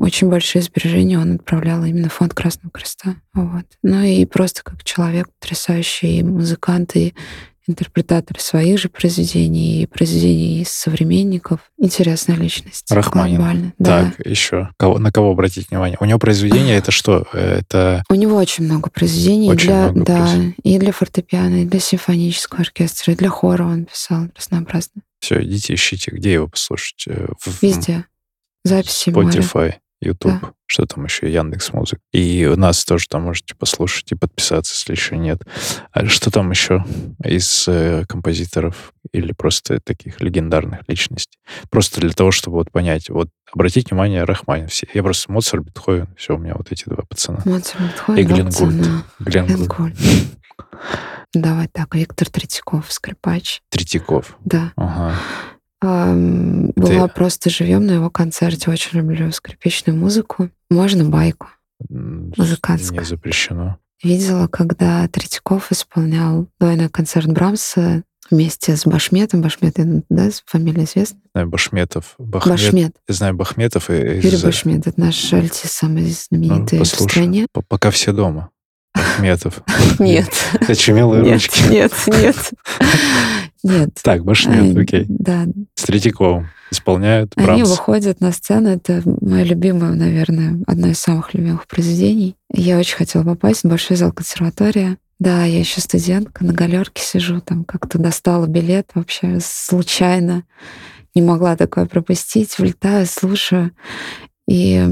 [0.00, 3.16] очень большие сбережения он отправлял именно в фонд Красного Креста.
[3.32, 3.64] Вот.
[3.82, 7.14] Ну и просто как человек потрясающий и музыкант, и
[7.66, 11.60] интерпретатор своих же произведений и произведений из современников.
[11.78, 12.90] Интересная личность.
[12.90, 13.36] Рахманин.
[13.36, 14.12] Глобально, да.
[14.16, 14.68] Так, еще.
[14.76, 15.96] Кого, на кого обратить внимание?
[16.00, 17.26] У него произведение это что?
[17.32, 20.54] Это У него очень много произведений Очень для, много да, произведений.
[20.62, 25.02] и для фортепиано, и для симфонического оркестра, и для хора он писал разнообразно.
[25.20, 27.04] все, идите ищите, где его послушать?
[27.08, 28.04] Э, В, Везде.
[28.64, 29.10] Записи.
[29.10, 29.74] Spotify,
[30.04, 30.52] YouTube, Да.
[30.66, 31.98] что там еще, Яндекс Музык.
[32.12, 35.42] И у нас тоже там можете послушать и подписаться, если еще нет.
[35.92, 36.84] А что там еще
[37.24, 41.38] из э, композиторов или просто таких легендарных личностей?
[41.70, 44.86] Просто для того, чтобы вот понять, вот обратить внимание, Рахманин все.
[44.94, 47.40] Я просто Моцарт, Бетховен, все, у меня вот эти два пацана.
[47.44, 49.04] Моцарт, Бетховен, И Глен Рокцена, Гульд.
[49.20, 49.68] Глен Глен Гульд.
[49.78, 49.98] Гульд.
[51.34, 53.60] Давай так, Виктор Третьяков, скрипач.
[53.68, 54.36] Третьяков.
[54.44, 54.72] Да.
[54.76, 55.14] Ага.
[55.86, 58.70] Ам, Была просто живем на его концерте.
[58.70, 60.50] Очень люблю скрипичную музыку.
[60.70, 61.48] Можно байку.
[61.90, 63.00] М, Музыкантская.
[63.00, 63.78] Не запрещено.
[64.02, 69.42] Видела, когда Третьяков исполнял двойной концерт Брамса вместе с Башметом.
[69.42, 69.74] Башмет,
[70.08, 71.18] да, фамилия известна?
[71.34, 72.14] Знаю Башметов.
[72.18, 72.52] Бахмет.
[72.54, 72.96] Башмет.
[73.08, 73.90] Я знаю Бахметов.
[73.90, 74.86] И, Юрий Башмет.
[74.86, 77.10] Это наш альтист, самый Ну, знаменитый в послушай.
[77.10, 77.46] стране.
[77.52, 78.50] П- Пока все дома.
[78.94, 79.60] Бахметов.
[79.98, 80.30] Нет.
[80.68, 81.62] Очумелые ручки.
[81.68, 82.36] нет, нет.
[83.64, 83.98] Нет.
[84.02, 85.06] Так, Башмет, Э, окей.
[85.08, 87.70] Да, С Третьяковым исполняют Они Брамс.
[87.70, 88.68] выходят на сцену.
[88.68, 92.36] Это мое любимое, наверное, одно из самых любимых произведений.
[92.52, 94.98] Я очень хотела попасть в большой зал консерватория.
[95.18, 100.44] Да, я еще студентка, на галерке сижу, там как-то достала билет вообще случайно.
[101.14, 102.58] Не могла такое пропустить.
[102.58, 103.70] Влетаю, слушаю.
[104.46, 104.86] И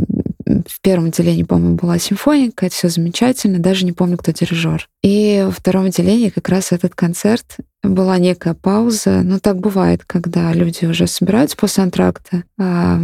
[0.46, 4.88] в первом отделении, по-моему, была симфоника, это все замечательно, даже не помню, кто дирижер.
[5.02, 9.22] И во втором отделении как раз этот концерт была некая пауза.
[9.22, 12.98] Ну, так бывает, когда люди уже собираются после антракта, а,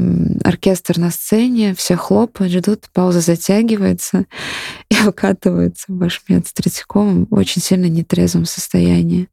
[0.45, 4.27] оркестр на сцене, все хлопают, ждут, пауза затягивается
[4.91, 9.29] и выкатывается Башмет с Третьяковым в очень сильно нетрезвом состоянии.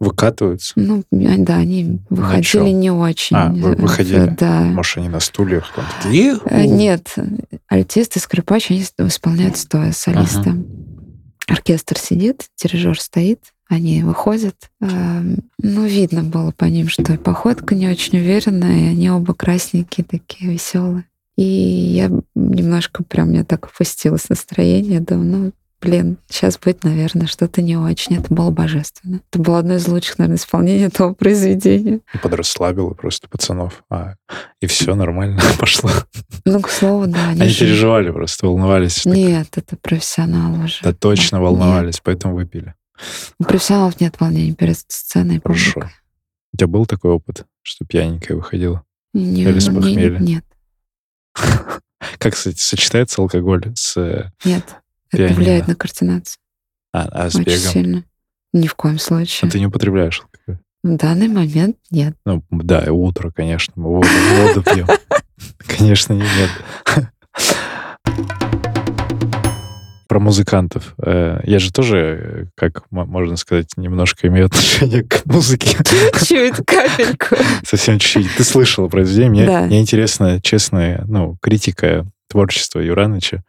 [0.00, 0.72] Выкатываются.
[0.76, 2.66] Ну, да, они выходили чём?
[2.80, 3.36] не очень.
[3.36, 4.36] А, вы- э, выходили.
[4.38, 4.60] Да.
[4.62, 5.72] Может, они на стульях?
[6.44, 7.14] Э, Нет,
[7.68, 10.56] альтист и скрипач, они исполняют стоя солиста.
[11.46, 14.56] Оркестр сидит, дирижер стоит, они выходят.
[14.80, 19.34] Эм, Ну, видно было по ним, что и походка не очень уверенная, и они оба
[19.34, 21.04] красненькие такие, веселые.
[21.36, 25.52] И я немножко прям, мне так опустилось настроение, думаю, ну,
[25.84, 28.16] блин, сейчас будет, наверное, что-то не очень.
[28.16, 29.20] Это было божественно.
[29.30, 32.00] Это было одно из лучших, наверное, исполнений этого произведения.
[32.22, 33.84] Подрасслабило просто пацанов.
[33.90, 34.14] А,
[34.60, 35.90] и все нормально пошло.
[36.44, 37.28] Ну, к слову, да.
[37.28, 39.02] Они, Они же- переживали просто, волновались.
[39.02, 40.82] Так, Нет, это профессионалы уже.
[40.82, 41.42] Да точно Нет.
[41.44, 42.74] волновались, поэтому выпили.
[43.38, 45.72] У профессионалов нет волнений перед сценой Хорошо.
[45.74, 45.92] публикой.
[46.52, 48.84] У тебя был такой опыт, что пьяненькая выходила?
[49.12, 50.18] Не- Или с не- похмелья?
[50.18, 50.44] Нет,
[52.18, 53.96] Как, кстати, сочетается алкоголь с...
[53.96, 54.76] э, нет.
[55.10, 55.36] Это Пианино.
[55.36, 56.38] влияет на координацию
[56.92, 57.72] А, а с очень бегом?
[57.72, 58.04] сильно.
[58.52, 59.50] Ни в коем А случае.
[59.50, 60.62] ты не употребляешь алкоголь?
[60.82, 62.14] В данный момент нет.
[62.26, 63.72] Ну, да, и утро, конечно.
[63.76, 64.08] Мы воду,
[64.42, 64.86] воду пьем.
[65.66, 66.50] Конечно, нет.
[70.08, 70.94] Про музыкантов.
[71.04, 75.76] Э, Я же тоже, как можно сказать, немножко имею отношение к музыке.
[76.24, 77.36] Чуть капельку.
[77.66, 78.36] Совсем чуть-чуть.
[78.36, 79.30] Ты слышала произведение.
[79.30, 79.62] Мне, Да.
[79.62, 83.42] мне интересно, честная, ну, критика творчества Юраныча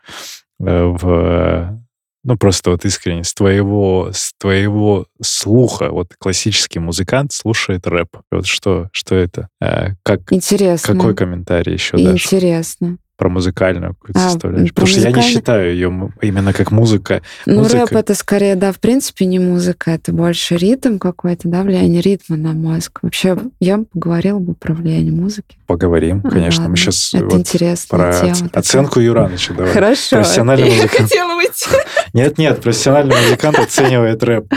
[0.60, 1.86] в
[2.26, 8.18] ну, просто вот искренне, с твоего, с твоего слуха, вот классический музыкант слушает рэп.
[8.32, 9.48] Вот что, что это?
[9.62, 10.96] Э, как, Интересно.
[10.96, 12.98] какой комментарий еще дашь Интересно.
[13.18, 14.74] Про музыкальную какую-то А, составляющую?
[14.74, 17.22] Потому что я не считаю ее именно как музыка.
[17.46, 17.78] Ну, Музыка.
[17.80, 22.36] рэп это скорее, да, в принципе, не музыка, это больше ритм какой-то, да, влияние ритма
[22.38, 23.00] на мозг.
[23.02, 25.58] Вообще, я бы поговорила бы про влияние музыки.
[25.68, 26.64] Поговорим, конечно.
[26.64, 26.78] Мы Ладно.
[26.78, 28.32] сейчас Это вот интересная про тема.
[28.32, 28.60] оц- такая.
[28.60, 29.72] оценку Юраныча давай.
[29.72, 30.18] Хорошо.
[30.18, 31.10] Профессиональный Я музыкант.
[31.10, 31.66] хотела выйти.
[32.14, 34.54] Нет-нет, профессиональный музыкант оценивает рэп.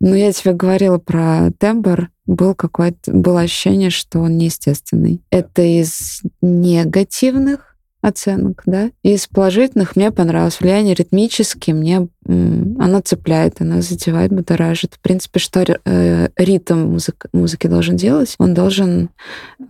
[0.00, 2.10] Ну, я тебе говорила про тембр.
[2.26, 5.20] Был какое-то, было ощущение, что он неестественный.
[5.30, 7.74] Это из негативных
[8.04, 8.90] оценок, да.
[9.02, 10.60] Из положительных мне понравилось.
[10.60, 14.94] Влияние ритмические мне м, оно цепляет, оно задевает, будоражит.
[14.94, 18.34] В принципе, что э, ритм музык, музыки должен делать?
[18.38, 19.08] Он должен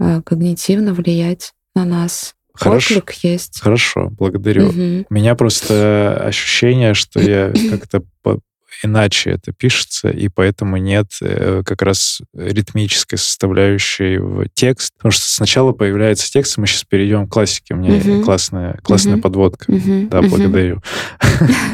[0.00, 2.34] э, когнитивно влиять на нас.
[2.54, 2.98] Хорошо.
[2.98, 3.60] Отклик есть.
[3.60, 4.66] Хорошо, благодарю.
[4.66, 5.06] Мгм.
[5.08, 8.02] У меня просто ощущение, что я как-то
[8.82, 14.92] иначе это пишется, и поэтому нет э, как раз ритмической составляющей в текст.
[14.96, 17.74] Потому что сначала появляется текст, и мы сейчас перейдем к классике.
[17.74, 18.22] У меня Мгм.
[18.22, 19.22] классная, классная Мгм.
[19.22, 19.70] подводка.
[19.72, 20.08] Мгм.
[20.08, 20.82] Да, благодарю.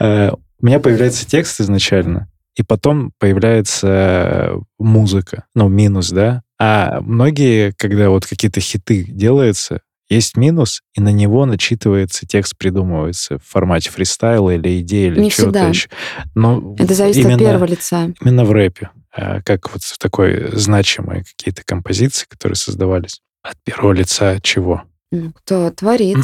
[0.00, 0.30] Э,
[0.62, 6.42] У меня появляется текст изначально, и потом появляется музыка, ну, минус, да.
[6.58, 9.80] А многие, когда вот какие-то хиты делаются,
[10.10, 15.30] Есть минус, и на него начитывается, текст придумывается в формате фристайла или идеи, или Не
[15.30, 15.68] чего-то всегда.
[15.68, 15.88] еще.
[16.34, 18.12] Но Это зависит именно, от первого лица.
[18.20, 18.90] Именно в рэпе.
[19.16, 24.82] а, Как вот в такой значимые какие-то композиции, которые создавались от первого лица чего?
[25.12, 26.18] Ну, Кто творит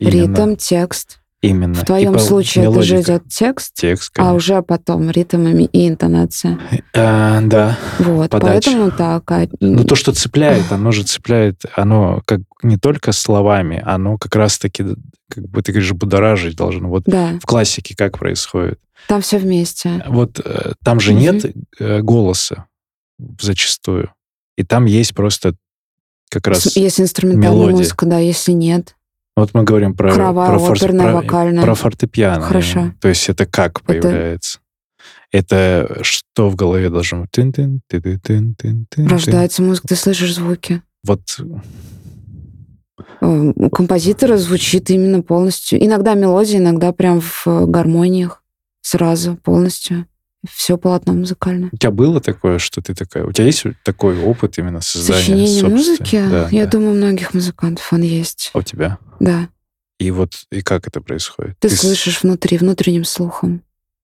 [0.00, 0.10] Именно.
[0.10, 1.17] ритм, текст.
[1.40, 1.74] Именно.
[1.74, 3.12] В твоем И случае это же мелодика.
[3.18, 6.58] идет текст, Текст, а уже потом ритм и интонация.
[6.94, 7.78] А, да.
[8.00, 8.70] Вот, Подача.
[8.70, 9.30] поэтому так.
[9.30, 14.34] а, Ну, то, что цепляет, оно же цепляет, оно как не только словами, оно как
[14.34, 14.84] раз-таки,
[15.28, 16.88] как бы ты говоришь, будоражить должно.
[16.88, 18.80] Вот Да, в классике как происходит?
[19.06, 20.04] там все вместе.
[20.08, 21.20] Вот э, там же Мгм.
[21.20, 22.66] нет э, голоса
[23.40, 24.12] зачастую.
[24.56, 25.54] И там есть просто
[26.30, 26.76] как раз...
[26.76, 27.76] Если инструментальная мелодия.
[27.76, 28.96] музыка, да, если нет.
[29.40, 31.62] Вот мы говорим про, Хоровая, про, оперная, про- вокальная.
[31.62, 32.40] про фортепиано.
[32.42, 32.92] Хорошо.
[33.00, 34.58] То есть это как появляется?
[35.30, 37.30] Это что в голове должно быть?
[37.30, 39.06] Ты-ты-тын, тын, тын, тын.
[39.06, 40.82] Рождается музыка, ты слышишь звуки.
[41.04, 41.20] Вот
[43.20, 45.84] Э, Композитора звучит именно полностью.
[45.84, 48.42] Иногда мелодия, иногда прям в гармониях
[48.80, 50.06] сразу полностью.
[50.48, 51.70] Все полотно музыкальное.
[51.72, 53.24] у тебя было такое, что ты такая...
[53.24, 56.70] У тебя есть такой опыт именно создания Сочинение музыки, Да, я да.
[56.70, 58.50] думаю, у многих музыкантов он есть.
[58.54, 58.98] А у тебя?
[59.18, 59.48] Да.
[59.98, 61.56] И вот и как это происходит?
[61.58, 63.62] Ты с- слышишь внутри, внутренним слухом.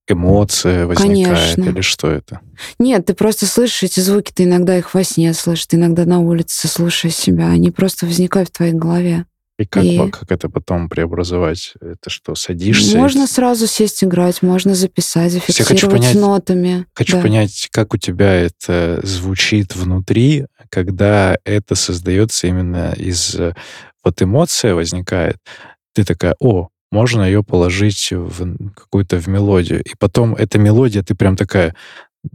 [0.09, 1.71] эмоция возникает Конечно.
[1.71, 2.41] или что это?
[2.79, 6.19] Нет, ты просто слышишь эти звуки, ты иногда их во сне слышишь, ты иногда на
[6.19, 9.25] улице слушаешь себя, они просто возникают в твоей голове.
[9.59, 11.75] И как, И- как это потом преобразовать?
[11.81, 12.97] Это что, садишься?
[12.97, 16.87] и- Можно сразу сесть играть, можно записать, я хочу зафиксировать понять- нотами.
[16.93, 17.23] Хочу Да.
[17.23, 23.35] понять, как у тебя это звучит внутри, когда это создается именно из...
[23.37, 23.55] э,
[24.03, 25.37] Вот эмоция возникает,
[25.95, 29.83] ты такая, о, можно ее положить в какую-то в мелодию.
[29.83, 31.75] И потом эта мелодия, ты прям такая,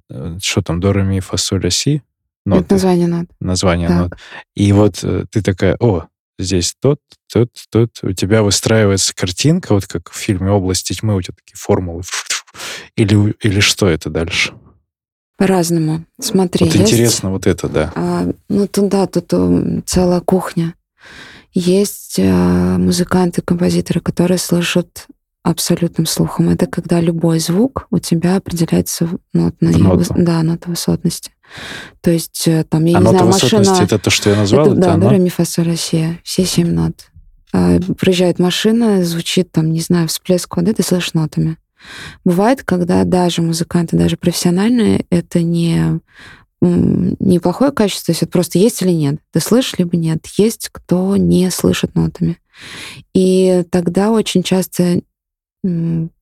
[0.09, 2.01] э, что там, до, ре, ми, фа, соль, ля, си?
[2.45, 3.27] Это Ноты, название нот.
[3.41, 3.97] название Так.
[3.99, 4.13] нот.
[4.55, 6.07] И вот э, ты такая, о,
[6.39, 6.99] здесь тот,
[7.31, 7.99] тот, тот.
[8.01, 12.03] У тебя выстраивается картинка, вот как в фильме «Область тьмы», у тебя такие формулы.
[12.95, 14.53] Или, или что это дальше?
[15.37, 16.05] По-разному.
[16.19, 17.93] Смотри, Вот есть, интересно вот это, да.
[17.95, 19.31] а, ну, тут, да, тут
[19.85, 20.73] целая кухня.
[21.53, 25.07] Есть а, музыканты, композиторы, которые слышат
[25.49, 26.49] абсолютным слухом.
[26.49, 29.99] Это когда любой звук у тебя определяется нотной, В ноту.
[29.99, 31.31] выс- да, нота высотности.
[32.01, 33.85] То есть э, там, я а не нота знаю, высотности машина...
[33.85, 34.67] это то, что я назвал?
[34.67, 35.05] Это, да, оно?
[35.05, 36.19] до, ре, ми, фа, соль, си.
[36.23, 36.93] Все семь нот.
[37.51, 41.57] А, Проезжает машина, звучит там, не знаю, всплеск воды, ты слышишь нотами.
[42.25, 45.99] Бывает, когда даже музыканты, даже профессиональные, это не
[46.61, 49.19] неплохое качество, то есть это просто есть или нет.
[49.31, 50.25] Ты слышишь, либо нет.
[50.37, 52.37] Есть кто не слышит нотами.
[53.13, 55.01] И тогда очень часто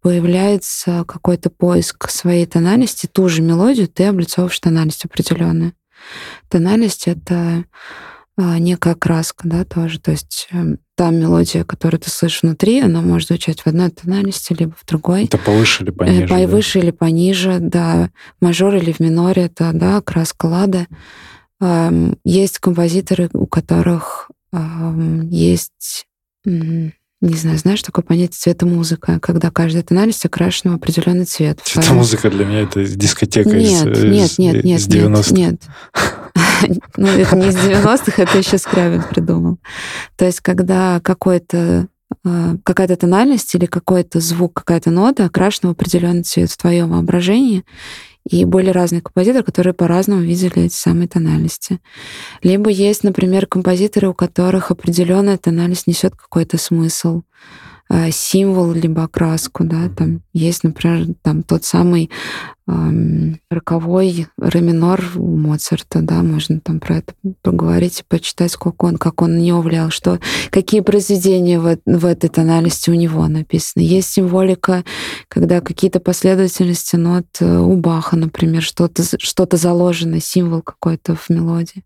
[0.01, 5.73] появляется какой-то поиск своей тональности, ту же мелодию ты облицовываешь тональность определенную.
[6.49, 7.65] Тональность— это
[8.37, 9.99] а, некая краска, да, тоже.
[9.99, 14.55] То есть эм, та мелодия, которую ты слышишь внутри, она может звучать в одной тональности,
[14.57, 15.25] либо в другой.
[15.25, 16.27] Это повыше или Э, пониже?
[16.27, 16.35] да?
[16.35, 18.09] Повыше или пониже, да.
[18.39, 20.85] В мажоре или в миноре, это, да, краска лада.
[21.59, 26.05] Ам, Есть композиторы, у которых ам, есть,
[27.21, 31.59] не знаю, знаешь, такое понятие цвета музыка, когда каждая тональность окрашена в определенный цвет.
[31.63, 35.03] Своей- музыка для меня, это дискотека нет, из, э, нет, из- нет, нет, из нет,
[35.05, 35.33] 90-х.
[35.35, 35.61] нет.
[36.97, 39.57] Ну, это не из 90-х, это еще Скрябин придумал.
[40.15, 41.87] То есть, когда какой-то
[42.25, 47.63] э, какая-то тональность или какой-то звук, какая-то нота окрашена в определенный цвет в твоем воображении,
[48.29, 51.79] и были разные композиторы, которые по-разному видели эти самые тональности.
[52.43, 57.21] Либо есть, например, композиторы, у которых определенная тональность несет какой-то смысл,
[58.11, 62.09] символ либо окраску, да, там есть, например, там тот самый
[62.67, 68.85] эм, роковой ре минор у Моцарта, да, можно там про это поговорить и почитать, сколько
[68.85, 70.19] он, как он на него влиял, что,
[70.49, 73.83] какие произведения в, в этой тональности у него написаны.
[73.83, 74.83] Есть символика,
[75.29, 81.83] когда какие-то последовательности нот э, у Баха, например, что-то что заложено, символ какой-то в мелодии.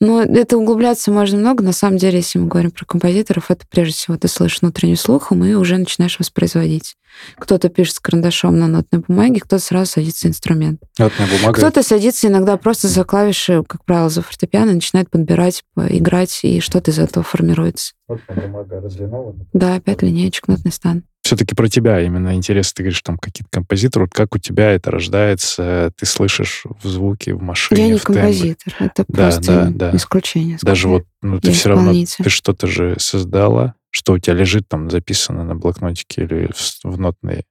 [0.00, 1.62] Но это углубляться можно много.
[1.62, 5.44] На самом деле, если мы говорим про композиторов, это прежде всего ты слышишь внутренним слухом
[5.44, 6.96] и уже начинаешь воспроизводить.
[7.36, 10.80] Кто-то пишет с карандашом на нотной бумаге, кто-то сразу садится инструмент.
[10.98, 11.56] Нотная бумага.
[11.56, 16.60] Кто-то садится иногда просто за клавиши, как правило, за фортепиано, начинает подбирать, по- играть, и
[16.60, 17.94] что-то из этого формируется.
[18.08, 19.46] Нотная бумага разлинована.
[19.52, 21.04] Да, опять линеечек, нотный стан.
[21.24, 22.74] Все-таки про тебя именно интересно.
[22.76, 24.04] Ты говоришь, там какие-то композиторы.
[24.04, 25.90] Вот как у тебя это рождается?
[25.96, 29.96] Ты слышишь в звуке, в машине, Я не композитор, это Да, просто да, да.
[29.96, 30.58] исключение.
[30.60, 34.90] Даже вот, ну, ты все равно, ты что-то же создала, Что у тебя лежит там
[34.90, 37.44] записано на блокнотике или в, в нотной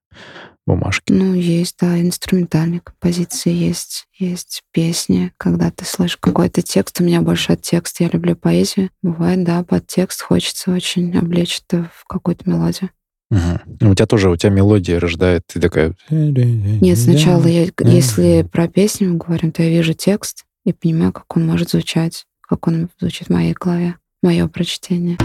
[0.67, 1.11] бумажке?
[1.11, 7.01] Ну, есть, да, инструментальные композиции есть, есть песни, когда ты слышишь какой-то текст.
[7.01, 8.91] У меня больше от текста, я люблю поэзию.
[9.01, 12.91] Бывает, да, под текст хочется очень облечь это в какую-то мелодию.
[13.34, 13.91] Угу.
[13.91, 15.95] У тебя тоже, у тебя мелодия рождает, ты такая...
[16.09, 21.36] Нет, сначала, я, если про песню мы говорим, то я вижу текст и понимаю, как
[21.36, 25.17] он может звучать, как он звучит в моей голове, мое прочтение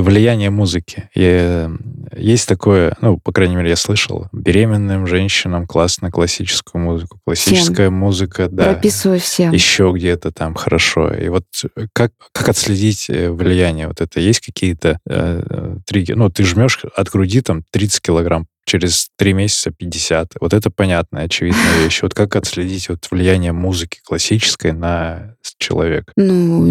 [0.00, 1.08] влияние музыки.
[1.14, 1.70] Я,
[2.16, 7.94] есть такое, ну, по крайней мере, я слышал, беременным женщинам классно классическую музыку, классическая всем.
[7.94, 8.72] музыка, да.
[8.72, 9.52] Прописываю всем.
[9.52, 11.12] Еще где-то там хорошо.
[11.12, 11.44] И вот
[11.92, 14.20] как, как отследить э, влияние вот это?
[14.20, 16.18] Есть какие-то э, триггеры?
[16.18, 20.34] Ну, ты жмешь от груди там 30 килограмм через три месяца 50.
[20.40, 22.02] Вот это понятная, очевидная вещь.
[22.02, 26.12] Вот как отследить вот влияние музыки классической на человека?
[26.16, 26.64] Ну,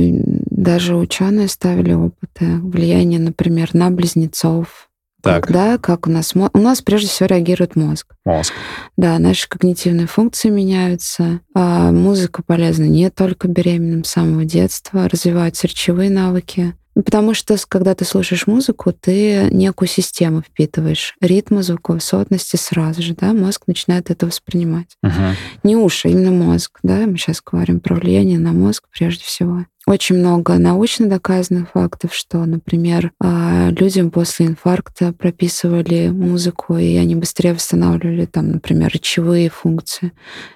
[0.49, 2.57] даже ученые ставили опыты.
[2.59, 4.89] Влияние, например, на близнецов.
[5.21, 5.45] Так.
[5.45, 6.33] Когда, как у нас...
[6.35, 8.13] У нас прежде всего реагирует мозг.
[8.25, 8.53] Мозг.
[8.97, 11.39] Да, наши когнитивные функции меняются.
[11.55, 15.07] А музыка полезна не только беременным с самого детства.
[15.07, 16.75] Развиваются речевые навыки.
[16.95, 21.15] Потому что, когда ты слушаешь музыку, ты некую систему впитываешь.
[21.21, 24.97] Ритмы, звуковые сотности сразу же, да, мозг начинает это воспринимать.
[25.03, 25.33] Uh-huh.
[25.63, 29.65] Не уши, именно мозг, да, мы сейчас говорим про влияние на мозг прежде всего.
[29.85, 37.15] Очень много научно доказанных фактов, что, например, а, людям после инфаркта прописывали музыку, и они
[37.15, 40.13] быстрее восстанавливали, там, например, речевые функции,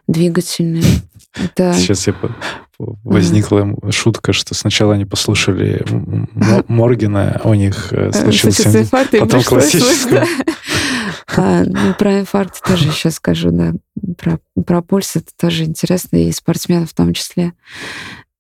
[0.08, 0.84] двигательные.
[1.36, 1.74] Это...
[1.74, 2.16] Сейчас я
[3.04, 3.92] возникла mm.
[3.92, 5.84] шутка, что сначала они послушали
[6.68, 10.24] Моргина, а у них э, случился инфаркт, потом классическую.
[11.40, 13.74] А, ну, про инфаркт тоже сейчас скажу, да.
[14.18, 17.54] Про, про пульс это тоже интересно, и спортсменов в том числе.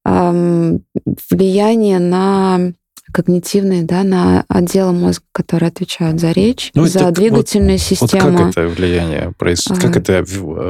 [0.08, 0.86] Эм,
[1.30, 2.72] влияние на
[3.12, 8.32] когнитивные, да, на отделы мозга, которые отвечают за речь, ну, за двигательную вот, систему.
[8.32, 9.84] Вот как это влияние происходит?
[9.84, 10.20] А, как это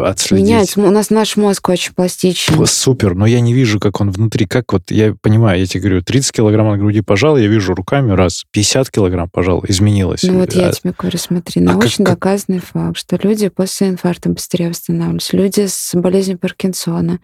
[0.08, 0.46] отследить?
[0.46, 0.82] Меняется.
[0.82, 2.66] У нас наш мозг очень пластичен.
[2.66, 4.46] Супер, но я не вижу, как он внутри.
[4.46, 8.12] Как вот, я понимаю, я тебе говорю, 30 килограмм на груди пожал, я вижу руками
[8.12, 10.24] раз, 50 килограмм пожал, изменилось.
[10.24, 12.70] Ну вот а, я тебе говорю, смотри, а научно как, доказанный как...
[12.70, 15.38] факт, что люди после инфаркта быстрее восстанавливаются.
[15.38, 17.20] Люди с болезнью Паркинсона,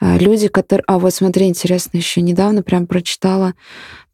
[0.00, 0.84] а, люди, которые...
[0.86, 3.54] А вот смотри, интересно, еще недавно прям прочитала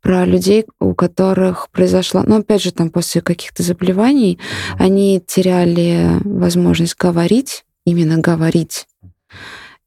[0.00, 4.38] про людей, у которых произошла, ну, опять же, там после каких-то заболеваний,
[4.78, 8.86] они теряли возможность говорить, именно говорить.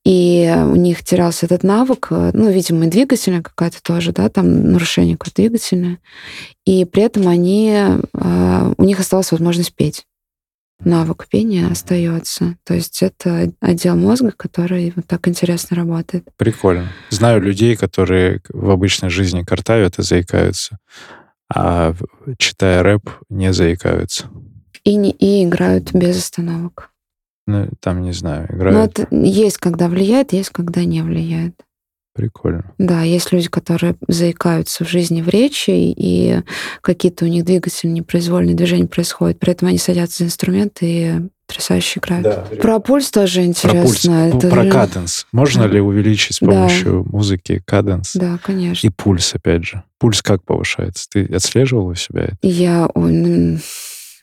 [0.05, 5.18] И у них терялся этот навык, ну, видимо, и двигательная какая-то тоже, да, там нарушение
[5.18, 5.99] какое-то двигательное.
[6.66, 7.74] И при этом они,
[8.14, 10.05] а, у них осталась возможность петь
[10.86, 12.58] навык пения остается.
[12.64, 16.28] То есть это отдел мозга, который вот так интересно работает.
[16.38, 16.90] Прикольно.
[17.10, 20.78] Знаю людей, которые в обычной жизни картавят и заикаются,
[21.54, 21.94] а
[22.38, 24.30] читая рэп, не заикаются.
[24.84, 26.90] И, не, и играют без остановок.
[27.46, 28.98] Ну, там, не знаю, играют.
[29.00, 31.56] Ну, это есть, когда влияет, есть, когда не влияет.
[32.14, 32.72] Прикольно.
[32.78, 36.41] Да, есть люди, которые заикаются в жизни в речи, и
[36.82, 39.39] какие-то у них двигательные непроизвольные движения происходят.
[39.39, 42.24] При этом они садятся за инструмент и потрясающе играют.
[42.24, 43.82] Да, про пульс тоже интересно.
[43.82, 44.05] Про, пульс.
[44.05, 44.47] Это...
[44.49, 45.28] про каденс.
[45.32, 47.18] Можно ли увеличить с помощью да.
[47.18, 48.14] музыки каденс?
[48.14, 48.86] Да, конечно.
[48.86, 49.84] И пульс, опять же.
[49.97, 51.07] Пульс как повышается?
[51.09, 52.38] Ты отслеживала у себя это?
[52.43, 52.89] Я...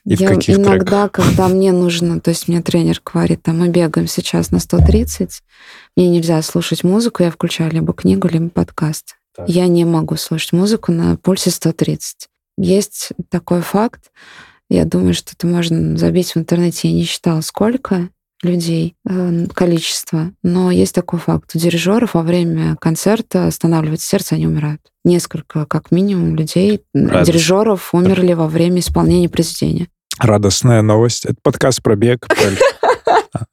[0.05, 1.11] И я в каких иногда, треках?
[1.11, 5.41] когда мне нужно, то есть мне тренер говорит, там, мы бегаем сейчас на 130,
[5.95, 9.17] мне нельзя слушать музыку, я включаю либо книгу, либо подкаст.
[9.35, 9.47] Так.
[9.47, 12.27] Я не могу слушать музыку на пульсе 130.
[12.57, 14.11] Есть такой факт.
[14.69, 16.89] Я думаю, что это можно забить в интернете.
[16.89, 18.09] Я не считала, сколько
[18.43, 20.31] людей, э, количество.
[20.43, 21.51] Но есть такой факт.
[21.55, 24.81] У дирижеров во время концерта останавливается сердце, они умирают.
[25.03, 27.31] Несколько, как минимум, людей, Радость.
[27.31, 29.87] дирижеров умерли во время исполнения произведения.
[30.19, 31.25] Радостная новость.
[31.25, 32.27] Это подкаст про бег.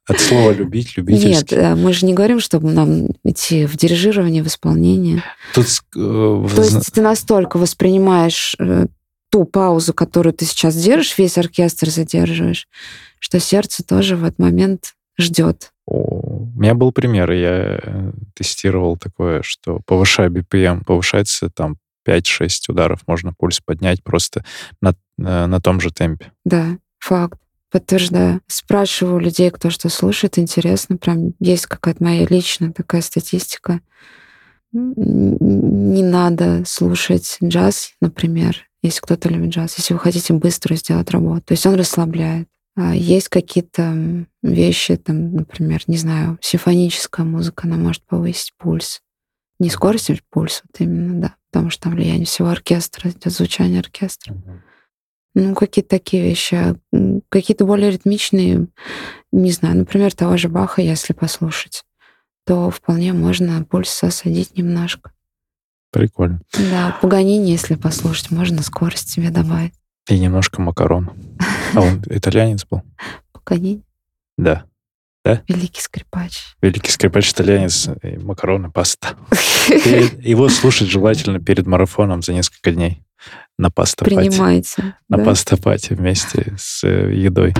[0.07, 1.29] От слова любить, любительский.
[1.29, 5.23] Нет, э, мы же не говорим, чтобы нам идти в дирижирование, в исполнение.
[5.53, 5.65] Тут,
[5.95, 8.87] э, То есть ты настолько воспринимаешь э,
[9.29, 12.67] ту паузу, которую ты сейчас держишь, весь оркестр задерживаешь,
[13.19, 15.71] что сердце тоже в этот момент ждет.
[15.85, 21.77] У меня был пример, я э, тестировал такое, что повышая BPM, повышается там
[22.07, 24.43] 5-6 ударов, можно пульс поднять просто
[24.81, 26.31] на, э, на том же темпе.
[26.45, 27.39] Да, факт.
[27.71, 28.41] Подтверждаю.
[28.47, 30.97] Спрашиваю людей, кто что слушает, интересно.
[30.97, 33.79] Прям есть какая-то моя личная такая статистика.
[34.71, 41.41] Не надо слушать джаз, например, если кто-то любит джаз, если вы хотите быстро сделать работу.
[41.47, 42.47] То есть он расслабляет.
[42.75, 49.01] А есть какие-то вещи, там, например, не знаю, симфоническая музыка, она может повысить пульс.
[49.59, 51.35] Не скорость, а пульс, вот именно, да.
[51.51, 54.35] Потому что там влияние всего оркестра, идет звучание оркестра.
[55.35, 56.55] Ну, какие-то такие вещи.
[56.55, 56.75] А,
[57.29, 58.67] какие-то более ритмичные,
[59.31, 61.83] не знаю, например, того же Баха, если послушать,
[62.49, 65.11] то вполне можно пульс осадить немножко.
[65.91, 66.41] Прикольно.
[66.71, 69.75] Да, Паганини, если послушать, можно скорость себе добавить.
[70.07, 71.11] И немножко макарон.
[71.75, 72.81] А он итальянец был?
[73.31, 73.83] Паганини?
[74.35, 74.65] Да.
[75.23, 75.43] Да?
[75.47, 76.55] Великий скрипач.
[76.59, 79.09] Великий скрипач итальянец, и макароны, паста.
[79.69, 83.03] Его слушать желательно перед марафоном за несколько дней
[83.59, 84.15] на пастопате.
[84.15, 84.95] Принимайте.
[85.07, 85.23] На да?
[85.23, 87.53] пастопате вместе с э, едой.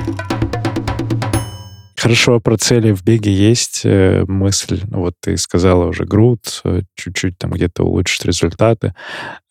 [2.02, 4.82] Хорошо, про цели в беге есть э, мысль.
[4.88, 8.94] Ну, вот ты сказала уже груд, э, чуть-чуть там где-то улучшить результаты.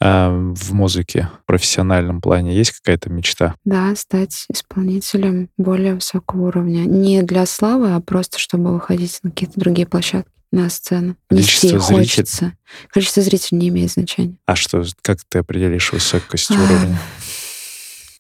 [0.01, 3.55] А в музыке, в профессиональном плане есть какая-то мечта?
[3.65, 6.85] Да, стать исполнителем более высокого уровня.
[6.87, 11.17] Не для славы, а просто чтобы выходить на какие-то другие площадки на сцену.
[11.29, 11.99] Количество Нести зрителей.
[12.07, 12.53] хочется.
[12.91, 14.37] Количество зрителей не имеет значения.
[14.47, 16.99] А что, как ты определишь высокость А, уровня?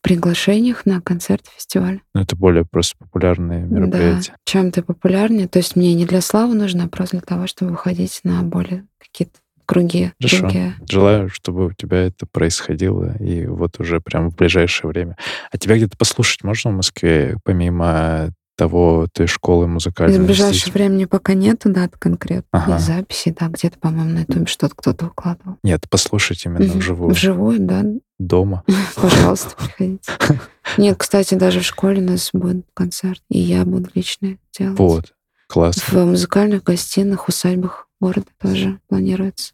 [0.08, 2.00] Приглашениях на концерты, фестиваль.
[2.14, 4.32] Ну, это более просто популярные мероприятия.
[4.32, 4.38] Да.
[4.44, 5.48] Чем ты популярнее.
[5.48, 8.86] То есть мне не для славы нужно, а просто для того, чтобы выходить на более
[8.98, 10.12] какие-то круги.
[10.18, 10.38] Хорошо.
[10.38, 10.74] другие.
[10.88, 15.16] Желаю, чтобы у тебя это происходило, и вот уже прям в ближайшее время.
[15.52, 20.18] А тебя где-то послушать можно в Москве, помимо того, той школы Из музыкальной?
[20.18, 20.74] ближайшего здесь?
[20.74, 22.44] времени пока нету дат конкретно.
[22.50, 22.76] Ага.
[22.76, 25.56] Из записи, да, где-то, по-моему, на ютубе что-то кто-то выкладывал.
[25.62, 26.78] Нет, послушать именно Мгм.
[26.80, 27.84] вживую, Вживую, да.
[28.18, 28.64] дома.
[28.96, 30.12] Пожалуйста, приходите.
[30.76, 34.78] Нет, кстати, даже в школе у нас будет концерт, и я буду лично делать.
[34.78, 35.14] Вот,
[35.46, 35.82] классно.
[36.02, 39.52] В музыкальных гостиных, усадьбах города тоже планируется.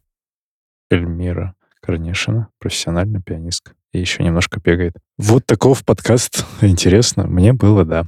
[0.91, 3.73] Эльмира Корнишина, профессиональная пианистка.
[3.93, 4.95] И еще немножко бегает.
[5.19, 6.45] Вот таков подкаст.
[6.63, 7.27] Интересно.
[7.27, 8.07] Мне было, да.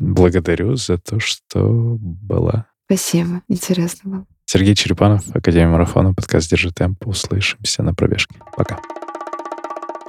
[0.00, 2.66] Благодарю за то, что была.
[2.86, 4.26] Спасибо, интересно было.
[4.46, 7.06] Сергей Черепанов, Академия марафона, подкаст «Держи темп».
[7.06, 8.34] Услышимся на пробежке.
[8.56, 8.80] Пока.